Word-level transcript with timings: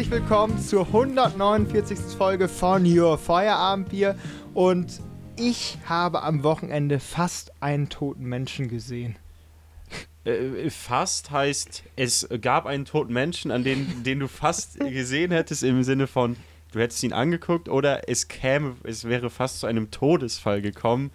herzlich 0.00 0.18
willkommen 0.18 0.58
zur 0.58 0.86
149. 0.86 1.98
Folge 2.16 2.48
von 2.48 2.86
Your 2.86 3.18
Feierabendbier. 3.18 4.16
Und 4.54 4.98
ich 5.36 5.76
habe 5.84 6.22
am 6.22 6.42
Wochenende 6.42 6.98
fast 6.98 7.52
einen 7.60 7.90
toten 7.90 8.24
Menschen 8.24 8.68
gesehen. 8.68 9.16
Äh, 10.24 10.70
fast 10.70 11.30
heißt, 11.30 11.82
es 11.96 12.26
gab 12.40 12.64
einen 12.64 12.86
toten 12.86 13.12
Menschen, 13.12 13.50
an 13.50 13.62
den, 13.62 14.02
den 14.02 14.20
du 14.20 14.28
fast 14.28 14.80
gesehen 14.80 15.32
hättest, 15.32 15.62
im 15.64 15.82
Sinne 15.82 16.06
von, 16.06 16.36
du 16.72 16.78
hättest 16.78 17.02
ihn 17.02 17.12
angeguckt, 17.12 17.68
oder 17.68 18.08
es 18.08 18.28
käme, 18.28 18.76
es 18.84 19.04
wäre 19.04 19.28
fast 19.28 19.60
zu 19.60 19.66
einem 19.66 19.90
Todesfall 19.90 20.62
gekommen. 20.62 21.10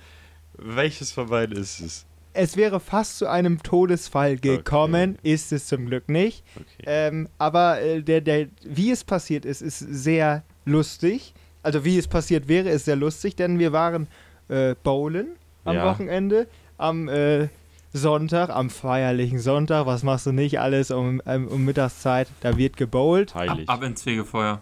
Welches 0.59 1.11
von 1.11 1.29
beiden 1.29 1.57
ist 1.57 1.79
es? 1.79 2.05
Es 2.35 2.57
wäre 2.57 2.79
fast 2.79 3.17
zu 3.17 3.27
einem 3.29 3.63
Todesfall 3.63 4.37
gekommen, 4.37 5.17
okay. 5.19 5.33
ist 5.33 5.51
es 5.53 5.67
zum 5.67 5.85
Glück 5.85 6.09
nicht. 6.09 6.43
Okay. 6.55 6.83
Ähm, 6.85 7.29
aber 7.37 7.81
äh, 7.81 8.01
der, 8.01 8.21
der, 8.21 8.47
wie 8.63 8.91
es 8.91 9.03
passiert 9.03 9.45
ist, 9.45 9.61
ist 9.61 9.79
sehr 9.79 10.43
lustig. 10.65 11.33
Also 11.63 11.85
wie 11.85 11.97
es 11.97 12.07
passiert 12.07 12.47
wäre, 12.47 12.69
ist 12.69 12.85
sehr 12.85 12.97
lustig, 12.97 13.35
denn 13.35 13.57
wir 13.57 13.71
waren 13.71 14.07
äh, 14.49 14.75
bowlen 14.83 15.35
am 15.63 15.77
ja. 15.77 15.85
Wochenende, 15.85 16.47
am 16.77 17.07
äh, 17.07 17.47
Sonntag, 17.93 18.49
am 18.49 18.69
feierlichen 18.69 19.39
Sonntag. 19.39 19.85
Was 19.85 20.03
machst 20.03 20.25
du 20.25 20.31
nicht 20.31 20.59
alles 20.59 20.91
um, 20.91 21.21
um, 21.25 21.47
um 21.47 21.65
Mittagszeit? 21.65 22.27
Da 22.41 22.57
wird 22.57 22.77
gebowlt. 22.77 23.33
Heilig. 23.33 23.69
Ab, 23.69 23.77
ab 23.77 23.83
ins 23.83 24.03
Fegefeuer. 24.03 24.61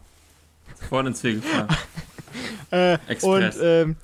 Vorne 0.90 1.10
ins 1.10 1.22
Fegefeuer. 1.22 1.68
äh, 2.72 2.94
Express. 3.08 3.24
Und 3.24 3.64
ähm, 3.64 3.96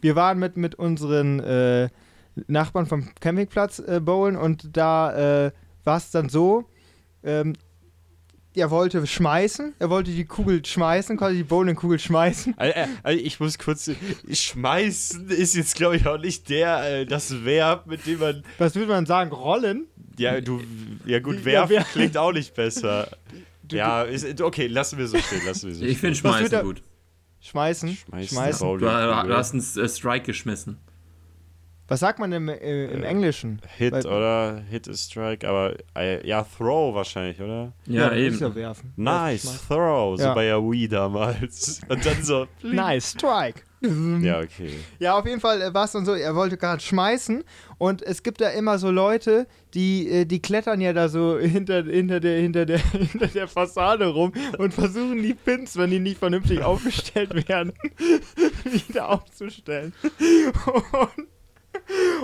wir 0.00 0.16
waren 0.16 0.38
mit, 0.38 0.56
mit 0.56 0.74
unseren 0.74 1.38
äh, 1.40 1.88
Nachbarn 2.46 2.86
vom 2.86 3.08
Campingplatz 3.20 3.78
äh, 3.78 4.00
bowlen 4.00 4.36
und 4.36 4.76
da 4.76 5.46
äh, 5.46 5.52
war 5.84 5.96
es 5.96 6.10
dann 6.10 6.28
so, 6.28 6.64
ähm, 7.22 7.54
er 8.54 8.70
wollte 8.70 9.06
schmeißen, 9.06 9.74
er 9.78 9.90
wollte 9.90 10.10
die 10.10 10.24
Kugel 10.24 10.64
schmeißen, 10.64 11.16
quasi 11.16 11.36
die 11.36 11.44
Bowlingkugel 11.44 11.98
schmeißen. 11.98 12.54
Also, 12.56 12.74
also 13.02 13.18
ich 13.18 13.40
muss 13.40 13.58
kurz, 13.58 13.90
schmeißen 14.30 15.30
ist 15.30 15.54
jetzt 15.54 15.74
glaube 15.74 15.96
ich 15.96 16.06
auch 16.06 16.18
nicht 16.18 16.48
der, 16.48 17.00
äh, 17.00 17.06
das 17.06 17.44
Verb, 17.44 17.86
mit 17.86 18.06
dem 18.06 18.20
man... 18.20 18.42
Was 18.58 18.74
würde 18.74 18.92
man 18.92 19.06
sagen, 19.06 19.32
rollen? 19.32 19.86
Ja, 20.18 20.40
du, 20.40 20.60
ja 21.06 21.20
gut, 21.20 21.44
werfen 21.44 21.72
ja, 21.72 21.84
klingt 21.84 22.16
auch 22.18 22.32
nicht 22.32 22.54
besser. 22.54 23.08
Du, 23.62 23.76
ja, 23.76 24.02
ist, 24.02 24.40
okay, 24.40 24.66
lassen 24.66 24.98
wir 24.98 25.06
so 25.06 25.18
stehen, 25.18 25.44
lassen 25.46 25.68
wir 25.68 25.74
so 25.74 25.84
Ich 25.84 25.98
finde 25.98 26.16
schmeißen 26.16 26.62
gut. 26.62 26.82
Schmeißen? 27.40 27.96
Schmeißen. 27.96 28.28
schmeißen. 28.28 28.68
Du, 28.68 28.78
du, 28.78 29.36
hast 29.36 29.52
einen 29.52 29.88
Strike 29.88 30.26
geschmissen. 30.26 30.78
Was 31.92 32.00
sagt 32.00 32.18
man 32.18 32.32
im, 32.32 32.48
äh, 32.48 32.86
im 32.86 33.02
Englischen? 33.02 33.60
Hit 33.76 33.92
Weil, 33.92 34.06
oder 34.06 34.62
Hit 34.70 34.86
is 34.86 35.04
Strike, 35.04 35.46
aber 35.46 35.74
äh, 35.94 36.26
ja, 36.26 36.42
Throw 36.42 36.94
wahrscheinlich, 36.94 37.38
oder? 37.38 37.74
Ja, 37.84 38.10
ja 38.10 38.14
eben. 38.14 38.38
Ja 38.38 38.54
werfen. 38.54 38.94
Nice, 38.96 39.66
Throw, 39.68 40.16
so 40.16 40.24
ja. 40.24 40.32
bei 40.32 40.44
der 40.44 40.58
Wii 40.62 40.88
damals. 40.88 41.82
Und 41.90 42.06
dann 42.06 42.22
so. 42.22 42.46
nice, 42.62 43.10
Strike. 43.10 43.60
Ja, 44.22 44.38
okay. 44.38 44.70
Ja, 45.00 45.18
auf 45.18 45.26
jeden 45.26 45.40
Fall 45.40 45.60
äh, 45.60 45.74
war 45.74 45.86
es 45.86 45.92
dann 45.92 46.04
so, 46.04 46.14
er 46.14 46.36
wollte 46.36 46.56
gerade 46.56 46.80
schmeißen 46.80 47.42
und 47.78 48.00
es 48.00 48.22
gibt 48.22 48.40
da 48.40 48.50
immer 48.50 48.78
so 48.78 48.92
Leute, 48.92 49.48
die, 49.74 50.08
äh, 50.08 50.24
die 50.24 50.40
klettern 50.40 50.80
ja 50.80 50.92
da 50.92 51.08
so 51.08 51.36
hinter, 51.36 51.82
hinter, 51.82 52.20
der, 52.20 52.40
hinter, 52.40 52.64
der, 52.64 52.78
hinter 52.92 53.26
der 53.26 53.48
Fassade 53.48 54.06
rum 54.06 54.32
und 54.58 54.72
versuchen 54.72 55.20
die 55.20 55.34
Pins, 55.34 55.76
wenn 55.76 55.90
die 55.90 55.98
nicht 55.98 56.18
vernünftig 56.18 56.62
aufgestellt 56.62 57.48
werden, 57.48 57.72
wieder 58.86 59.10
aufzustellen. 59.10 59.92
Und 60.92 61.26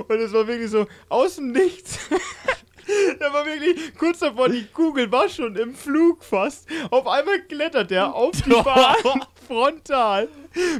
und 0.08 0.16
es 0.20 0.33
war 0.33 0.47
wirklich 0.47 0.70
so 0.70 0.86
aus 1.08 1.36
dem 1.36 1.52
Nichts. 1.52 1.98
Der 3.20 3.32
war 3.32 3.44
wirklich 3.44 3.94
kurz 3.98 4.20
davor, 4.20 4.48
die 4.48 4.65
Kugel 4.65 5.12
war 5.12 5.28
schon 5.28 5.54
im 5.56 5.75
Flug 5.75 6.25
fast. 6.25 6.66
Auf 6.91 7.06
einmal 7.06 7.42
klettert 7.42 7.92
er 7.92 8.15
auf 8.15 8.32
die 8.42 8.48
Bahn 8.65 9.25
frontal 9.48 10.28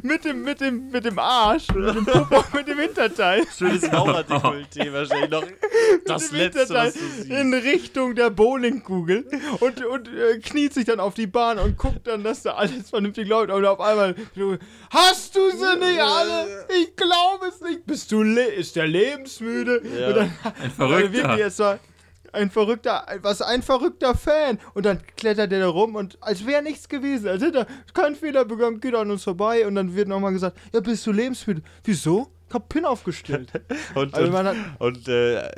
mit 0.03 0.25
dem, 0.25 0.43
mit 0.43 0.61
dem, 0.61 0.91
mit 0.91 1.05
dem 1.05 1.19
Arsch, 1.19 1.69
mit 1.75 1.95
dem 1.95 2.05
Popo, 2.05 2.43
mit 2.57 2.69
dem 2.69 2.79
Hinterteil. 2.79 3.45
Schönes 3.57 3.83
Raucherdekolleté 3.93 4.93
wahrscheinlich 4.93 5.31
noch. 5.31 5.45
Das 6.07 6.31
letzte, 6.33 6.69
was 6.75 6.95
du 6.95 7.01
siehst. 7.01 7.31
In 7.31 7.55
Richtung 7.55 8.15
der 8.15 8.31
Bowlingkugel 8.31 9.27
und, 9.61 9.85
und 9.85 10.09
äh, 10.09 10.39
kniet 10.39 10.75
sich 10.75 10.85
dann 10.85 11.01
auf 11.01 11.15
die 11.15 11.27
Bahn 11.27 11.59
und 11.59 11.77
guckt 11.77 12.07
dann, 12.07 12.23
dass 12.23 12.43
da 12.43 12.55
alles 12.55 12.91
vernünftig 12.91 13.27
läuft. 13.29 13.51
Und 13.51 13.65
auf 13.65 13.81
einmal, 13.81 14.15
hast 14.91 15.35
du 15.35 15.51
sie 15.51 15.79
nicht 15.79 16.01
alle? 16.01 16.67
Ich 16.81 16.95
glaube 16.97 17.47
es 17.49 17.61
nicht. 17.61 17.87
Bist 17.87 18.13
du, 18.13 18.23
ist 18.23 18.77
der 18.77 18.87
lebensmüde? 18.87 19.83
Ja. 19.99 20.13
Dann, 20.13 20.33
Ein 20.63 20.71
Verrückter. 20.77 21.13
Wirklich, 21.13 21.47
es 21.47 21.59
war, 21.59 21.79
ein 22.33 22.51
verrückter, 22.51 23.07
was 23.23 23.43
ein 23.43 23.63
verrückter 23.63 24.15
Fan. 24.15 24.59
Und 24.75 24.87
dann 24.87 25.01
klettert 25.17 25.53
er 25.53 25.61
da 25.61 25.69
rum 25.69 25.95
und 25.95 26.19
als 26.21 26.47
wäre 26.47 26.63
nichts 26.63 26.89
gewesen, 26.89 27.29
als 27.29 27.43
hätte 27.43 27.61
er 27.61 27.67
keinen 27.95 28.17
Fehler 28.17 28.45
begangen, 28.45 28.81
geht 28.81 28.95
an 28.95 29.11
uns 29.11 29.25
vorbei 29.25 29.67
und 29.67 29.75
dann 29.75 29.95
wird 29.95 30.09
nochmal 30.09 30.33
gesagt, 30.33 30.59
ja, 30.73 30.81
bist 30.81 31.07
du 31.07 31.13
lebensmüde? 31.13 31.63
Wieso? 31.85 32.31
Ich 32.49 32.55
hab 32.55 32.69
Pin 32.69 32.87
aufgestellt. 32.87 33.51
und 33.95 34.15
also 34.15 34.37
und, 34.37 34.57
und 34.79 35.09
äh, 35.09 35.51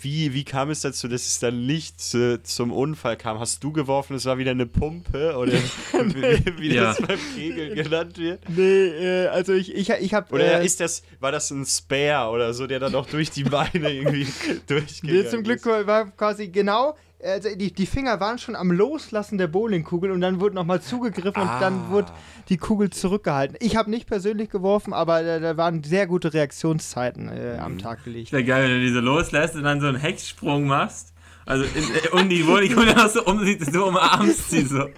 wie, 0.00 0.32
wie 0.32 0.44
kam 0.44 0.70
es 0.70 0.80
dazu, 0.80 1.08
dass 1.08 1.26
es 1.26 1.40
dann 1.40 1.66
nicht 1.66 2.00
zu, 2.00 2.40
zum 2.42 2.72
Unfall 2.72 3.16
kam? 3.16 3.40
Hast 3.40 3.64
du 3.64 3.72
geworfen, 3.72 4.14
es 4.14 4.24
war 4.24 4.38
wieder 4.38 4.52
eine 4.52 4.66
Pumpe? 4.66 5.36
Oder 5.36 5.52
nee. 5.92 6.40
wie, 6.44 6.58
wie 6.58 6.74
ja. 6.74 6.84
das 6.84 7.02
beim 7.02 7.18
Kegeln 7.34 7.74
genannt 7.74 8.16
wird? 8.18 8.48
Nee, 8.48 8.86
äh, 8.86 9.26
also 9.26 9.54
ich, 9.54 9.74
ich, 9.74 9.90
ich 9.90 10.14
hab. 10.14 10.32
Oder 10.32 10.60
äh, 10.60 10.64
ist 10.64 10.78
das, 10.78 11.02
war 11.18 11.32
das 11.32 11.50
ein 11.50 11.66
Spare 11.66 12.30
oder 12.30 12.54
so, 12.54 12.68
der 12.68 12.78
dann 12.78 12.94
auch 12.94 13.06
durch 13.06 13.30
die 13.30 13.44
Beine 13.44 13.92
irgendwie 13.92 14.28
durchgegangen 14.68 15.22
nee, 15.22 15.28
zum 15.28 15.42
Glück 15.42 15.66
war 15.66 16.10
quasi 16.12 16.48
genau 16.48 16.96
also 17.24 17.54
die, 17.54 17.72
die 17.72 17.86
Finger 17.86 18.20
waren 18.20 18.38
schon 18.38 18.54
am 18.54 18.70
Loslassen 18.70 19.38
der 19.38 19.46
Bowlingkugel 19.46 20.10
und 20.10 20.20
dann 20.20 20.40
wurde 20.40 20.54
nochmal 20.54 20.80
zugegriffen 20.80 21.42
ah. 21.42 21.54
und 21.54 21.60
dann 21.60 21.74
ah. 21.74 21.90
wurde 21.90 22.12
die 22.48 22.56
Kugel 22.56 22.90
zurückgehalten. 22.90 23.56
Ich 23.60 23.76
habe 23.76 23.90
nicht 23.90 24.06
persönlich 24.06 24.50
geworfen, 24.50 24.92
aber 24.92 25.22
da, 25.22 25.40
da 25.40 25.56
waren 25.56 25.82
sehr 25.82 26.06
gute 26.06 26.32
Reaktionszeiten 26.34 27.28
äh, 27.28 27.58
am 27.58 27.74
mhm. 27.74 27.78
Tag 27.78 28.04
gelegt. 28.04 28.32
Wäre 28.32 28.44
geil, 28.44 28.64
wenn 28.64 28.78
du 28.78 28.80
diese 28.80 29.00
loslässt 29.00 29.54
und 29.54 29.64
dann 29.64 29.80
so 29.80 29.86
einen 29.86 29.98
Hexsprung 29.98 30.66
machst. 30.66 31.12
Also 31.46 31.64
in, 31.64 31.82
äh, 31.82 32.08
um 32.22 32.28
die 32.28 32.42
Bowlingkugel 32.42 32.94
dann 32.94 33.08
so 33.10 33.22
um 33.24 33.44
sie 33.44 33.58
so 33.60 33.86
umarmst 33.86 34.50
sie 34.50 34.62
so. 34.62 34.88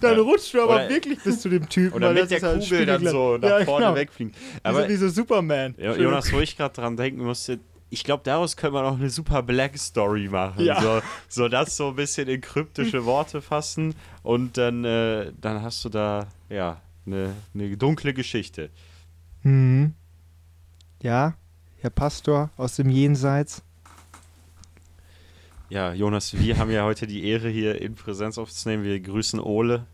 Dann 0.00 0.16
ja. 0.16 0.22
rutscht 0.22 0.54
du 0.54 0.62
aber 0.62 0.76
oder, 0.76 0.88
wirklich 0.88 1.22
bis 1.22 1.42
zu 1.42 1.50
dem 1.50 1.68
Typen. 1.68 1.94
Oder 1.94 2.14
mit 2.14 2.30
der 2.30 2.40
halt 2.40 2.62
Kugel 2.62 2.86
dann 2.86 3.06
so 3.06 3.36
nach 3.36 3.60
ja, 3.60 3.64
vorne 3.66 3.86
genau. 3.86 3.96
wegfliegen. 3.96 4.32
Aber 4.62 4.88
wie 4.88 4.96
so 4.96 5.08
Superman. 5.08 5.74
Jonas, 5.78 6.32
wo 6.32 6.40
ich 6.40 6.56
gerade 6.56 6.74
dran 6.74 6.96
denken 6.96 7.22
musste, 7.22 7.60
ich 7.90 8.04
glaube, 8.04 8.22
daraus 8.24 8.56
können 8.56 8.74
wir 8.74 8.82
noch 8.82 8.98
eine 8.98 9.10
super 9.10 9.42
Black 9.42 9.78
Story 9.78 10.28
machen. 10.28 10.64
Ja. 10.64 10.80
So, 10.80 11.00
so 11.28 11.48
das 11.48 11.76
so 11.76 11.88
ein 11.88 11.96
bisschen 11.96 12.28
in 12.28 12.40
kryptische 12.40 13.04
Worte 13.04 13.40
fassen 13.40 13.94
und 14.22 14.56
dann, 14.56 14.84
äh, 14.84 15.32
dann 15.40 15.62
hast 15.62 15.84
du 15.84 15.88
da, 15.88 16.26
ja, 16.48 16.80
eine, 17.06 17.34
eine 17.54 17.76
dunkle 17.76 18.12
Geschichte. 18.12 18.70
Mhm. 19.42 19.94
Ja, 21.02 21.34
Herr 21.80 21.90
Pastor 21.90 22.50
aus 22.56 22.76
dem 22.76 22.90
Jenseits. 22.90 23.62
Ja, 25.70 25.92
Jonas, 25.92 26.36
wir 26.38 26.58
haben 26.58 26.70
ja 26.70 26.84
heute 26.84 27.06
die 27.06 27.24
Ehre, 27.26 27.48
hier 27.48 27.80
in 27.80 27.94
Präsenz 27.94 28.38
aufzunehmen. 28.38 28.84
Wir 28.84 28.98
grüßen 29.00 29.38
Ole 29.38 29.86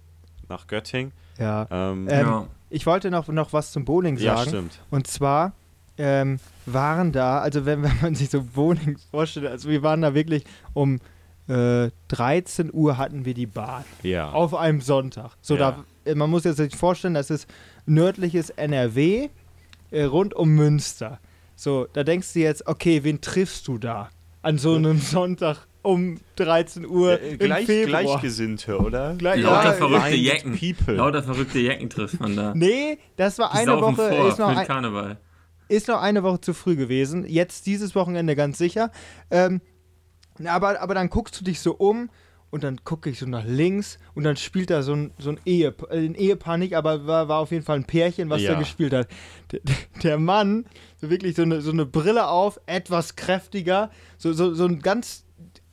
nach 0.48 0.66
Göttingen. 0.66 1.12
Ja. 1.38 1.66
Ähm, 1.70 2.08
ähm, 2.08 2.26
ja. 2.26 2.46
Ich 2.70 2.86
wollte 2.86 3.10
noch, 3.10 3.28
noch 3.28 3.52
was 3.52 3.72
zum 3.72 3.84
Bowling 3.84 4.16
sagen. 4.16 4.26
Ja, 4.26 4.46
stimmt. 4.46 4.80
Und 4.90 5.06
zwar 5.06 5.52
ähm, 5.98 6.38
waren 6.66 7.12
da, 7.12 7.40
also 7.40 7.66
wenn, 7.66 7.82
wenn 7.82 8.00
man 8.00 8.14
sich 8.14 8.30
so 8.30 8.56
Wohnungen 8.56 8.96
vorstellt, 9.10 9.46
also 9.46 9.68
wir 9.68 9.82
waren 9.82 10.02
da 10.02 10.14
wirklich 10.14 10.44
um 10.72 11.00
äh, 11.48 11.90
13 12.08 12.72
Uhr 12.72 12.96
hatten 12.96 13.24
wir 13.24 13.34
die 13.34 13.46
Bahn. 13.46 13.84
Ja. 14.02 14.30
Auf 14.30 14.54
einem 14.54 14.80
Sonntag. 14.80 15.32
So, 15.42 15.56
ja. 15.56 15.84
da, 16.04 16.10
äh, 16.10 16.14
man 16.14 16.30
muss 16.30 16.44
jetzt 16.44 16.56
sich 16.56 16.74
vorstellen, 16.74 17.14
das 17.14 17.30
ist 17.30 17.46
nördliches 17.86 18.50
NRW 18.50 19.28
äh, 19.90 20.04
rund 20.04 20.34
um 20.34 20.50
Münster. 20.50 21.20
So, 21.56 21.86
da 21.92 22.02
denkst 22.02 22.32
du 22.32 22.40
jetzt, 22.40 22.66
okay, 22.66 23.04
wen 23.04 23.20
triffst 23.20 23.68
du 23.68 23.78
da? 23.78 24.10
An 24.42 24.58
so 24.58 24.74
einem 24.74 24.98
Sonntag 24.98 25.66
um 25.82 26.18
13 26.36 26.86
Uhr 26.86 27.20
äh, 27.20 27.36
gleich, 27.36 27.66
Gleichgesinnte, 27.66 28.78
oder? 28.78 29.14
Gleich, 29.14 29.42
Lauter 29.42 29.64
ja, 29.64 29.72
verrückte 29.72 30.14
Jecken. 30.14 30.58
Lauter 30.96 31.22
verrückte 31.22 31.58
Jecken 31.58 31.90
trifft 31.90 32.20
man 32.20 32.34
da. 32.34 32.52
Nee, 32.54 32.98
das 33.16 33.38
war 33.38 33.50
Die 33.52 33.58
eine 33.58 33.80
Woche. 33.80 34.08
Vor, 34.08 34.28
ist 34.28 34.38
noch 34.38 34.48
ein, 34.48 34.66
Karneval. 34.66 35.18
Ist 35.74 35.88
noch 35.88 36.00
eine 36.00 36.22
Woche 36.22 36.40
zu 36.40 36.54
früh 36.54 36.76
gewesen. 36.76 37.26
Jetzt 37.26 37.66
dieses 37.66 37.94
Wochenende 37.94 38.36
ganz 38.36 38.58
sicher. 38.58 38.92
Ähm, 39.30 39.60
aber, 40.44 40.80
aber 40.80 40.94
dann 40.94 41.10
guckst 41.10 41.40
du 41.40 41.44
dich 41.44 41.60
so 41.60 41.74
um 41.74 42.10
und 42.50 42.62
dann 42.62 42.84
gucke 42.84 43.10
ich 43.10 43.18
so 43.18 43.26
nach 43.26 43.44
links 43.44 43.98
und 44.14 44.22
dann 44.22 44.36
spielt 44.36 44.70
da 44.70 44.82
so 44.82 44.94
ein, 44.94 45.10
so 45.18 45.30
ein, 45.30 45.40
Ehe, 45.44 45.74
äh, 45.90 45.98
ein 45.98 46.14
Ehepaar 46.14 46.56
nicht, 46.56 46.76
aber 46.76 47.04
war, 47.04 47.26
war 47.26 47.40
auf 47.40 47.50
jeden 47.50 47.64
Fall 47.64 47.78
ein 47.78 47.84
Pärchen, 47.84 48.30
was 48.30 48.42
ja. 48.42 48.52
da 48.52 48.58
gespielt 48.60 48.92
hat. 48.92 49.08
Der, 49.50 49.60
der, 50.04 50.18
Mann, 50.18 50.64
so 51.00 51.10
wirklich 51.10 51.34
so 51.34 51.42
eine, 51.42 51.60
so 51.60 51.72
eine 51.72 51.86
Brille 51.86 52.28
auf, 52.28 52.60
etwas 52.66 53.16
kräftiger, 53.16 53.90
so, 54.16 54.32
so, 54.32 54.54
so 54.54 54.66
ein 54.66 54.78
ganz 54.78 55.23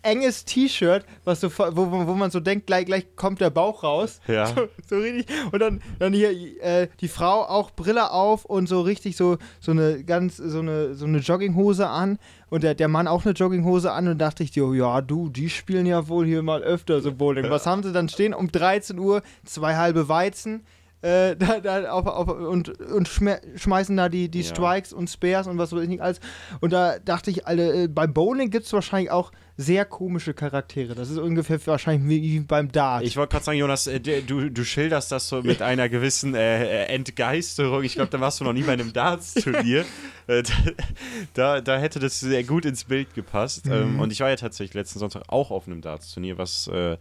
enges 0.03 0.45
T-Shirt, 0.45 1.05
was 1.23 1.41
so, 1.41 1.49
wo, 1.51 1.91
wo 1.91 2.07
wo 2.07 2.13
man 2.13 2.31
so 2.31 2.39
denkt, 2.39 2.67
gleich, 2.67 2.85
gleich 2.85 3.15
kommt 3.15 3.41
der 3.41 3.49
Bauch 3.49 3.83
raus. 3.83 4.19
Ja. 4.27 4.51
So, 4.55 4.67
so 4.87 4.97
richtig. 4.97 5.27
Und 5.51 5.59
dann, 5.59 5.81
dann 5.99 6.13
hier 6.13 6.31
äh, 6.61 6.87
die 6.99 7.07
Frau 7.07 7.43
auch 7.43 7.71
Brille 7.71 8.11
auf 8.11 8.43
und 8.45 8.67
so 8.67 8.81
richtig 8.81 9.15
so, 9.15 9.37
so 9.59 9.71
eine 9.71 10.03
ganz, 10.03 10.37
so 10.37 10.59
eine, 10.59 10.95
so 10.95 11.05
eine 11.05 11.19
Jogginghose 11.19 11.87
an. 11.87 12.17
Und 12.49 12.63
der, 12.63 12.75
der 12.75 12.89
Mann 12.89 13.07
auch 13.07 13.23
eine 13.23 13.33
Jogginghose 13.33 13.91
an 13.91 14.07
und 14.09 14.17
dachte 14.17 14.43
ich, 14.43 14.51
dir, 14.51 14.73
ja, 14.73 15.01
du, 15.01 15.29
die 15.29 15.49
spielen 15.49 15.85
ja 15.85 16.09
wohl 16.09 16.25
hier 16.25 16.43
mal 16.43 16.61
öfter 16.61 16.99
so 17.01 17.13
Bowling. 17.13 17.49
Was 17.49 17.65
haben 17.65 17.83
sie 17.83 17.93
dann 17.93 18.09
stehen? 18.09 18.33
Um 18.33 18.51
13 18.51 18.99
Uhr 18.99 19.21
zwei 19.45 19.75
halbe 19.77 20.09
Weizen. 20.09 20.65
Äh, 21.01 21.35
da, 21.35 21.59
da 21.59 21.91
auf, 21.91 22.05
auf, 22.05 22.27
und 22.27 22.69
und 22.79 23.07
schme 23.07 23.41
schmeißen 23.55 23.97
da 23.97 24.07
die, 24.07 24.29
die 24.29 24.41
Ja. 24.41 24.49
Strikes 24.49 24.93
und 24.93 25.09
Spares 25.09 25.47
und 25.47 25.57
was 25.57 25.73
weiß 25.73 25.81
ich 25.81 25.89
nicht 25.89 26.01
alles. 26.01 26.19
Und 26.59 26.73
da 26.73 26.99
dachte 26.99 27.31
ich, 27.31 27.47
alle, 27.47 27.83
äh, 27.83 27.87
beim 27.87 28.13
Bowling 28.13 28.51
gibt 28.51 28.67
es 28.67 28.73
wahrscheinlich 28.73 29.09
auch 29.09 29.31
sehr 29.57 29.85
komische 29.85 30.33
Charaktere. 30.33 30.93
Das 30.95 31.09
ist 31.09 31.17
ungefähr 31.17 31.59
wahrscheinlich 31.65 32.07
wie, 32.09 32.39
beim 32.41 32.71
Dart. 32.71 33.03
Ich 33.03 33.17
wollte 33.17 33.31
gerade 33.31 33.45
sagen, 33.45 33.57
Jonas, 33.57 33.87
äh, 33.87 33.99
du, 33.99 34.49
du 34.51 34.63
schilderst 34.63 35.11
das 35.11 35.27
so 35.27 35.41
mit 35.41 35.61
einer 35.61 35.89
gewissen 35.89 36.35
äh, 36.35 36.83
äh, 36.83 36.93
Entgeisterung. 36.93 37.83
Ich 37.83 37.93
glaube, 37.95 38.09
da 38.09 38.19
warst 38.19 38.39
du 38.39 38.43
noch 38.43 38.53
nie 38.53 38.63
bei 38.63 38.73
einem 38.73 38.93
Darts-Turnier. 38.93 39.85
Äh, 40.27 40.43
da, 41.33 41.61
da 41.61 41.79
hätte 41.79 41.99
das 41.99 42.19
sehr 42.19 42.43
gut 42.43 42.63
ins 42.63 42.83
Bild 42.83 43.13
gepasst. 43.15 43.65
Ähm, 43.65 43.99
und 43.99 44.11
ich 44.11 44.19
war 44.19 44.29
ja 44.29 44.35
tatsächlich 44.35 44.75
letzten 44.75 44.99
Sonntag 44.99 45.23
auch 45.27 45.49
auf 45.49 45.65
einem 45.65 45.81
Darts-Turnier, 45.81 46.37
was 46.37 46.67
äh, 46.67 46.97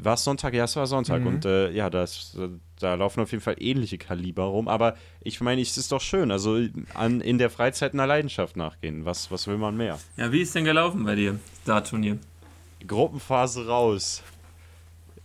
war 0.00 0.14
es 0.14 0.24
Sonntag? 0.24 0.54
Ja, 0.54 0.64
es 0.64 0.76
war 0.76 0.86
Sonntag. 0.86 1.24
Und 1.24 1.44
äh, 1.44 1.70
ja, 1.70 1.90
das, 1.90 2.36
da 2.78 2.94
laufen 2.94 3.20
auf 3.20 3.30
jeden 3.32 3.42
Fall 3.42 3.56
ähnliche 3.58 3.98
Kaliber 3.98 4.44
rum. 4.44 4.68
Aber 4.68 4.94
ich 5.22 5.40
meine, 5.40 5.60
es 5.60 5.76
ist 5.76 5.92
doch 5.92 6.00
schön. 6.00 6.30
Also 6.30 6.58
an, 6.94 7.20
in 7.20 7.38
der 7.38 7.50
Freizeit 7.50 7.92
einer 7.94 8.06
Leidenschaft 8.06 8.56
nachgehen. 8.56 9.04
Was, 9.04 9.30
was 9.30 9.46
will 9.46 9.58
man 9.58 9.76
mehr? 9.76 9.98
Ja, 10.16 10.30
wie 10.32 10.40
ist 10.40 10.54
denn 10.54 10.64
gelaufen 10.64 11.04
bei 11.04 11.14
dir, 11.14 11.38
Dart-Turnier? 11.64 12.18
Gruppenphase 12.86 13.66
raus. 13.66 14.22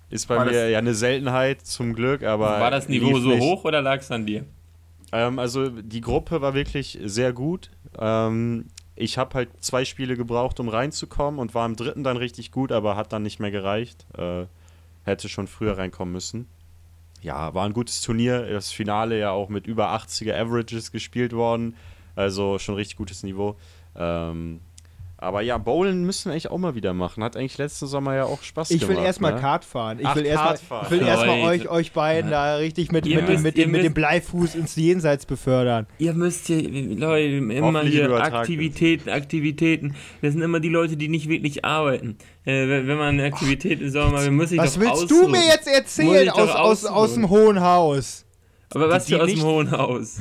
Ist 0.10 0.28
bei 0.28 0.38
War 0.38 0.46
mir 0.46 0.52
das- 0.52 0.72
ja 0.72 0.78
eine 0.78 0.94
Seltenheit, 0.94 1.66
zum 1.66 1.94
Glück, 1.94 2.24
aber. 2.24 2.60
War 2.60 2.72
das 2.72 2.88
Niveau 2.88 3.20
so 3.20 3.30
nicht. 3.30 3.42
hoch 3.42 3.66
oder 3.66 3.82
lag 3.82 4.00
es 4.00 4.10
an 4.12 4.26
dir? 4.26 4.46
Ähm, 5.12 5.40
also 5.40 5.70
die 5.70 6.02
Gruppe 6.02 6.42
war 6.42 6.54
wirklich 6.54 6.98
sehr 7.04 7.34
gut. 7.34 7.72
Ähm, 7.98 8.66
ich 8.96 9.18
habe 9.18 9.34
halt 9.36 9.50
zwei 9.60 9.86
Spiele 9.86 10.16
gebraucht, 10.18 10.60
um 10.60 10.70
reinzukommen 10.70 11.40
und 11.40 11.54
war 11.54 11.66
im 11.66 11.76
dritten 11.76 12.04
dann 12.04 12.18
richtig 12.18 12.52
gut, 12.52 12.72
aber 12.72 12.96
hat 12.96 13.14
dann 13.14 13.24
nicht 13.24 13.40
mehr 13.40 13.52
gereicht. 13.52 14.06
Äh, 14.18 14.46
hätte 15.08 15.30
schon 15.30 15.48
früher 15.48 15.78
reinkommen 15.78 16.14
müssen. 16.14 16.48
Ja, 17.22 17.54
war 17.54 17.66
ein 17.66 17.74
gutes 17.74 18.02
Turnier. 18.02 18.46
Das 18.48 18.72
Finale 18.72 19.18
ja 19.18 19.32
auch 19.32 19.50
mit 19.50 19.66
über 19.66 19.90
80er 19.96 20.40
Averages 20.40 20.92
gespielt 20.92 21.34
worden. 21.34 21.76
Also 22.16 22.60
schon 22.60 22.76
richtig 22.76 22.98
gutes 22.98 23.24
Niveau. 23.24 23.58
Ähm, 23.96 24.62
aber 25.20 25.42
ja, 25.42 25.58
Bowlen 25.58 26.04
müssen 26.06 26.26
wir 26.26 26.34
eigentlich 26.34 26.52
auch 26.52 26.58
mal 26.60 26.76
wieder 26.76 26.94
machen. 26.94 27.24
Hat 27.24 27.36
eigentlich 27.36 27.58
letzten 27.58 27.88
Sommer 27.88 28.16
ja 28.16 28.26
auch 28.26 28.44
Spaß 28.44 28.70
Ich 28.72 28.82
gemacht. 28.82 28.98
will 28.98 29.04
erstmal 29.04 29.34
ne? 29.34 29.40
Kart 29.42 29.66
fahren. 29.66 30.00
Ich 30.00 30.06
Ach, 30.06 30.16
will 30.16 30.26
erstmal 30.26 30.48
Kart 30.54 30.60
fahren. 30.62 30.86
ich 30.86 30.92
will 30.92 31.08
erstmal 31.08 31.40
Leute. 31.40 31.64
euch, 31.64 31.70
euch 31.70 31.92
beiden 31.94 32.30
da 32.32 32.56
richtig 32.58 32.92
mit, 32.92 33.06
Ihr 33.08 33.16
mit, 33.18 33.28
dem, 33.28 33.32
müsst- 33.34 33.44
mit, 33.44 33.58
dem, 33.58 33.72
mit 33.72 33.84
dem 33.84 33.94
Bleifuß 33.94 34.56
ins 34.56 34.76
Jenseits 34.76 35.26
befördern. 35.26 35.88
Ihr 35.98 36.14
müsst 36.14 36.48
hier, 36.48 36.62
Leute, 36.62 37.36
immer 37.38 37.82
hier 37.84 38.12
Aktivitäten, 38.12 39.10
Aktivitäten. 39.10 39.96
Das 40.22 40.34
sind 40.34 40.42
immer 40.42 40.60
die 40.60 40.70
Leute, 40.70 40.98
die 40.98 41.08
nicht 41.08 41.28
wirklich 41.30 41.66
arbeiten. 41.66 42.18
Äh, 42.46 42.68
wenn, 42.70 42.88
wenn 42.88 42.98
man 42.98 43.08
eine 43.10 43.24
Aktivität 43.26 43.82
im 43.82 43.90
Sommer, 43.90 44.22
man 44.22 44.36
muss 44.36 44.50
sich 44.50 44.60
Was 44.60 44.76
doch 44.76 44.82
willst 44.82 44.94
ausruhen. 45.04 45.22
du 45.24 45.28
mir 45.30 45.46
jetzt 45.46 45.68
erzählen 45.68 46.28
ich 46.28 46.30
doch 46.30 46.38
aus, 46.56 46.86
aus, 46.86 46.86
aus 46.86 47.14
dem 47.16 47.30
Hohen 47.30 47.60
Haus? 47.62 48.24
Aber 48.74 48.90
was 48.90 49.06
Die 49.06 49.14
für 49.14 49.22
aus 49.22 49.28
nicht- 49.28 49.42
dem 49.42 49.46
Hohen 49.48 49.72
Haus? 49.72 50.18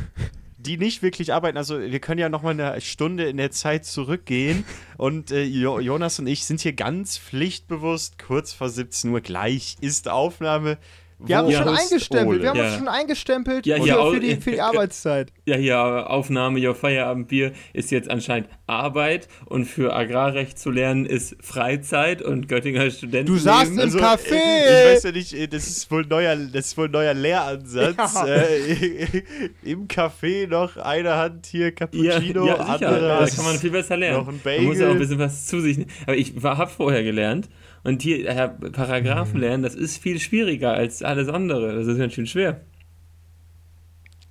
Die 0.67 0.77
nicht 0.77 1.03
wirklich 1.03 1.33
arbeiten. 1.33 1.57
Also 1.57 1.81
wir 1.81 2.01
können 2.01 2.19
ja 2.19 2.29
noch 2.29 2.43
mal 2.43 2.51
eine 2.51 2.81
Stunde 2.81 3.29
in 3.29 3.37
der 3.37 3.51
Zeit 3.51 3.85
zurückgehen 3.85 4.65
und 4.97 5.31
äh, 5.31 5.45
jo 5.45 5.79
Jonas 5.79 6.19
und 6.19 6.27
ich 6.27 6.45
sind 6.45 6.61
hier 6.61 6.73
ganz 6.73 7.19
pflichtbewusst 7.19 8.19
kurz 8.19 8.53
vor 8.53 8.69
17 8.69 9.11
Uhr 9.11 9.21
gleich 9.21 9.77
ist 9.81 10.09
Aufnahme. 10.09 10.79
Wir 11.19 11.39
haben 11.39 11.47
uns 11.47 11.57
schon 11.57 11.69
eingestempelt. 11.69 12.29
Ole? 12.29 12.43
Wir 12.43 12.49
haben 12.51 12.59
Ja. 12.59 12.67
uns 12.67 12.75
schon 12.77 12.89
eingestempelt 12.89 13.67
Ja, 13.67 13.77
für, 13.77 14.13
für, 14.13 14.21
die, 14.21 14.37
für 14.37 14.51
die 14.51 14.61
Arbeitszeit. 14.61 15.33
Ja, 15.47 15.57
hier 15.57 16.11
Aufnahme, 16.11 16.59
ja, 16.61 16.75
Feierabendbier 16.75 17.53
ist 17.73 17.91
jetzt 17.91 18.11
anscheinend 18.11 18.49
Arbeit 18.67 19.29
und 19.47 19.65
für 19.65 19.95
Agrarrecht 19.95 20.59
zu 20.59 20.71
lernen 20.71 21.07
ist 21.07 21.37
Freizeit 21.41 22.21
und 22.21 22.49
Göttinger 22.49 22.91
Studenten. 22.91 23.33
Du 23.33 23.39
saßt 23.39 23.73
im 23.73 23.79
Also, 23.81 23.99
Café. 23.99 24.35
Ich 24.35 24.95
weiß 24.95 25.03
ja 25.05 25.13
nicht, 25.13 25.33
äh, 25.33 25.47
das 25.49 25.67
ist 25.67 25.91
wohl 25.91 26.03
ein 26.03 26.09
neuer, 26.09 26.37
das 26.37 26.67
ist 26.67 26.77
wohl 26.79 26.87
ein 26.87 26.91
neuer 26.91 27.15
Lehransatz. 27.15 27.97
Ja. 28.15 28.27
Äh, 28.27 29.23
Im 29.63 29.89
Café 29.89 30.47
noch 30.49 30.77
eine 30.77 31.15
Hand 31.17 31.47
hier 31.47 31.67
Ja, 31.67 31.71
Cappuccino, 31.71 32.47
ja, 32.47 32.57
sicher. 32.57 32.69
andere 32.89 33.09
Da 33.09 33.27
kann 33.35 33.45
man 33.45 33.59
viel 33.59 33.71
besser 33.71 33.97
lernen. 33.97 34.19
noch 34.19 34.29
ein 34.29 34.41
Man 34.45 34.65
muss 34.65 34.79
ja 34.79 34.87
auch 34.87 34.91
Bagel. 34.91 34.97
ein 34.97 34.99
bisschen 34.99 35.19
was 35.19 35.47
zu 35.47 35.61
sich 35.61 35.79
nehmen. 35.79 35.91
Aber 36.07 36.17
ich 36.17 36.35
habe 36.43 36.71
vorher 36.71 37.03
gelernt 37.03 37.49
und 37.87 38.03
hier 38.03 38.29
äh, 38.29 38.49
Paragraphen 38.49 39.39
lernen, 39.39 39.63
das 39.63 39.77
ist 39.77 39.99
viel 39.99 40.19
schwieriger 40.19 40.73
als 40.73 41.05
alles 41.05 41.29
andere. 41.29 41.73
Das 41.77 41.87
ist 41.87 41.99
ganz 41.99 42.15
schön 42.15 42.27
schwer. 42.27 42.63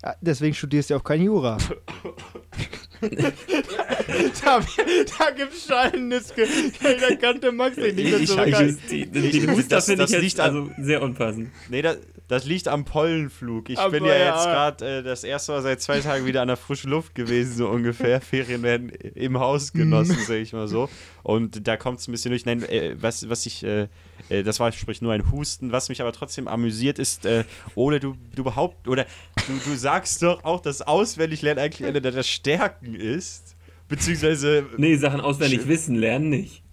Ja, 0.04 0.16
deswegen 0.20 0.54
studierst 0.54 0.90
du 0.90 0.96
auch 0.96 1.04
kein 1.04 1.22
Jura. 1.22 1.58
da 4.44 4.60
da 5.20 5.32
gibt 5.32 5.54
es 5.54 5.66
schallendes 5.66 6.34
Da 6.82 7.16
kannte 7.16 7.52
Max 7.52 7.78
nicht 7.78 7.96
mehr 7.98 8.26
zurück. 8.26 8.48
ich- 8.48 8.88
Die, 8.90 9.06
die, 9.06 9.22
die 9.32 9.38
ich- 9.40 9.48
Muster 9.48 9.76
das- 9.78 9.86
finde 9.86 10.04
ich 10.04 10.12
das 10.12 10.12
jetzt 10.12 10.22
liegt 10.24 10.40
also 10.40 10.70
sehr 10.80 11.02
unpassend. 11.02 11.50
Nee, 11.70 11.82
das, 11.82 11.98
das 12.28 12.46
liegt 12.46 12.68
am 12.68 12.86
Pollenflug. 12.86 13.70
Ich 13.70 13.78
Aber 13.78 13.92
bin 13.92 14.06
ja 14.06 14.16
ja. 14.16 14.34
jetzt 14.36 14.46
gerade 14.46 14.98
äh, 15.00 15.04
das 15.04 15.24
erste 15.24 15.52
Mal 15.52 15.62
seit 15.62 15.82
zwei 15.82 16.00
Tagen 16.00 16.26
wieder 16.26 16.42
an 16.42 16.48
der 16.48 16.58
frischen 16.58 16.90
Luft 16.90 17.14
gewesen, 17.14 17.56
so 17.56 17.68
ungefähr. 17.70 18.20
Ferien 18.22 18.64
werden 18.64 18.90
im 18.90 19.40
Haus 19.40 19.74
genossen, 19.74 20.18
sage 20.26 20.40
ich 20.40 20.52
mal 20.54 20.68
so. 20.68 20.90
Und 21.22 21.68
da 21.68 21.78
kommt 21.78 22.00
es 22.00 22.08
ein 22.08 22.12
bisschen 22.14 22.32
durch. 22.32 22.46
Nein, 22.46 22.64
äh, 22.64 22.96
was, 23.00 23.30
was 23.30 23.46
ich, 23.46 23.64
äh, 23.64 23.88
äh, 24.30 24.42
das 24.44 24.60
war 24.60 24.72
sprich 24.72 25.02
nur 25.04 25.14
ein 25.14 25.32
Husten. 25.32 25.72
Was 25.72 25.90
mich 25.90 26.02
aber 26.02 26.12
trotzdem 26.14 26.48
amüsiert 26.48 26.98
ist, 26.98 27.26
äh, 27.28 27.44
Ole, 27.76 28.00
du, 28.00 28.16
du 28.36 28.44
behaupt, 28.44 28.88
oder 28.88 29.06
du, 29.48 29.70
du 29.70 29.76
sagst 29.76 30.24
doch 30.24 30.44
auch, 30.44 30.62
dass 30.62 30.82
Auswendiglernen 30.82 31.64
eigentlich 31.64 31.88
eine 31.88 32.02
deiner 32.02 32.24
Stärken 32.24 32.96
ist. 32.96 33.55
Beziehungsweise, 33.88 34.66
Nee, 34.78 34.96
Sachen 34.96 35.22
auswendig 35.22 35.60
Schön. 35.62 35.70
wissen, 35.70 35.96
lernen 35.96 36.30
nicht. 36.30 36.64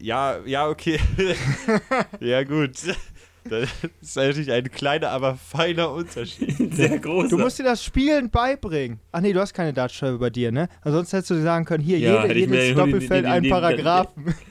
ja, 0.00 0.38
ja, 0.46 0.68
okay. 0.68 0.98
ja, 2.20 2.44
gut. 2.44 2.72
Das 3.48 3.68
ist 4.02 4.16
natürlich 4.16 4.52
ein 4.52 4.70
kleiner, 4.70 5.08
aber 5.10 5.36
feiner 5.36 5.90
Unterschied. 5.90 6.74
Sehr 6.74 6.98
groß. 6.98 7.30
Du 7.30 7.38
musst 7.38 7.58
dir 7.58 7.62
das 7.62 7.82
Spielen 7.82 8.28
beibringen. 8.30 9.00
Ach 9.10 9.20
nee, 9.20 9.32
du 9.32 9.40
hast 9.40 9.54
keine 9.54 9.72
Dartscheibe 9.72 10.18
bei 10.18 10.28
dir, 10.30 10.52
ne? 10.52 10.68
Ansonsten 10.82 11.16
hättest 11.16 11.30
du 11.30 11.40
sagen 11.42 11.64
können, 11.64 11.82
hier, 11.82 11.98
Ja, 11.98 12.26
jede, 12.26 12.38
jedes 12.40 12.76
Doppelfeld 12.76 13.24
ein 13.24 13.48
Paragraphen. 13.48 14.34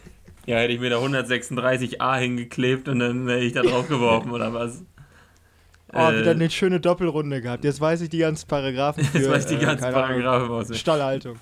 Ja, 0.47 0.59
hätte 0.59 0.71
ich 0.71 0.79
mir 0.79 0.89
da 0.89 0.99
136a 1.03 2.19
hingeklebt 2.19 2.87
und 2.87 2.99
dann 2.99 3.27
hätte 3.27 3.43
ich 3.43 3.51
da 3.51 3.63
drauf 3.63 3.89
geworfen 3.89 4.31
oder 4.31 4.53
was? 4.53 4.81
Oh, 5.93 5.97
Äh, 5.97 6.19
wieder 6.19 6.31
eine 6.31 6.49
schöne 6.49 6.79
Doppelrunde 6.79 7.41
gehabt. 7.41 7.63
Jetzt 7.63 7.79
weiß 7.79 8.01
ich 8.01 8.09
die 8.09 8.19
ganzen 8.19 8.47
Paragraphen 8.47 9.03
für 9.05 9.19
Jetzt 9.19 9.29
weiß 9.29 9.43
ich 9.45 9.57
die 9.57 9.63
äh, 9.63 9.65
ganzen 9.65 9.85
Ahnung, 9.85 10.21
Paragraphen 10.21 10.49
aus. 10.49 10.77
Stallhaltung. 10.77 11.37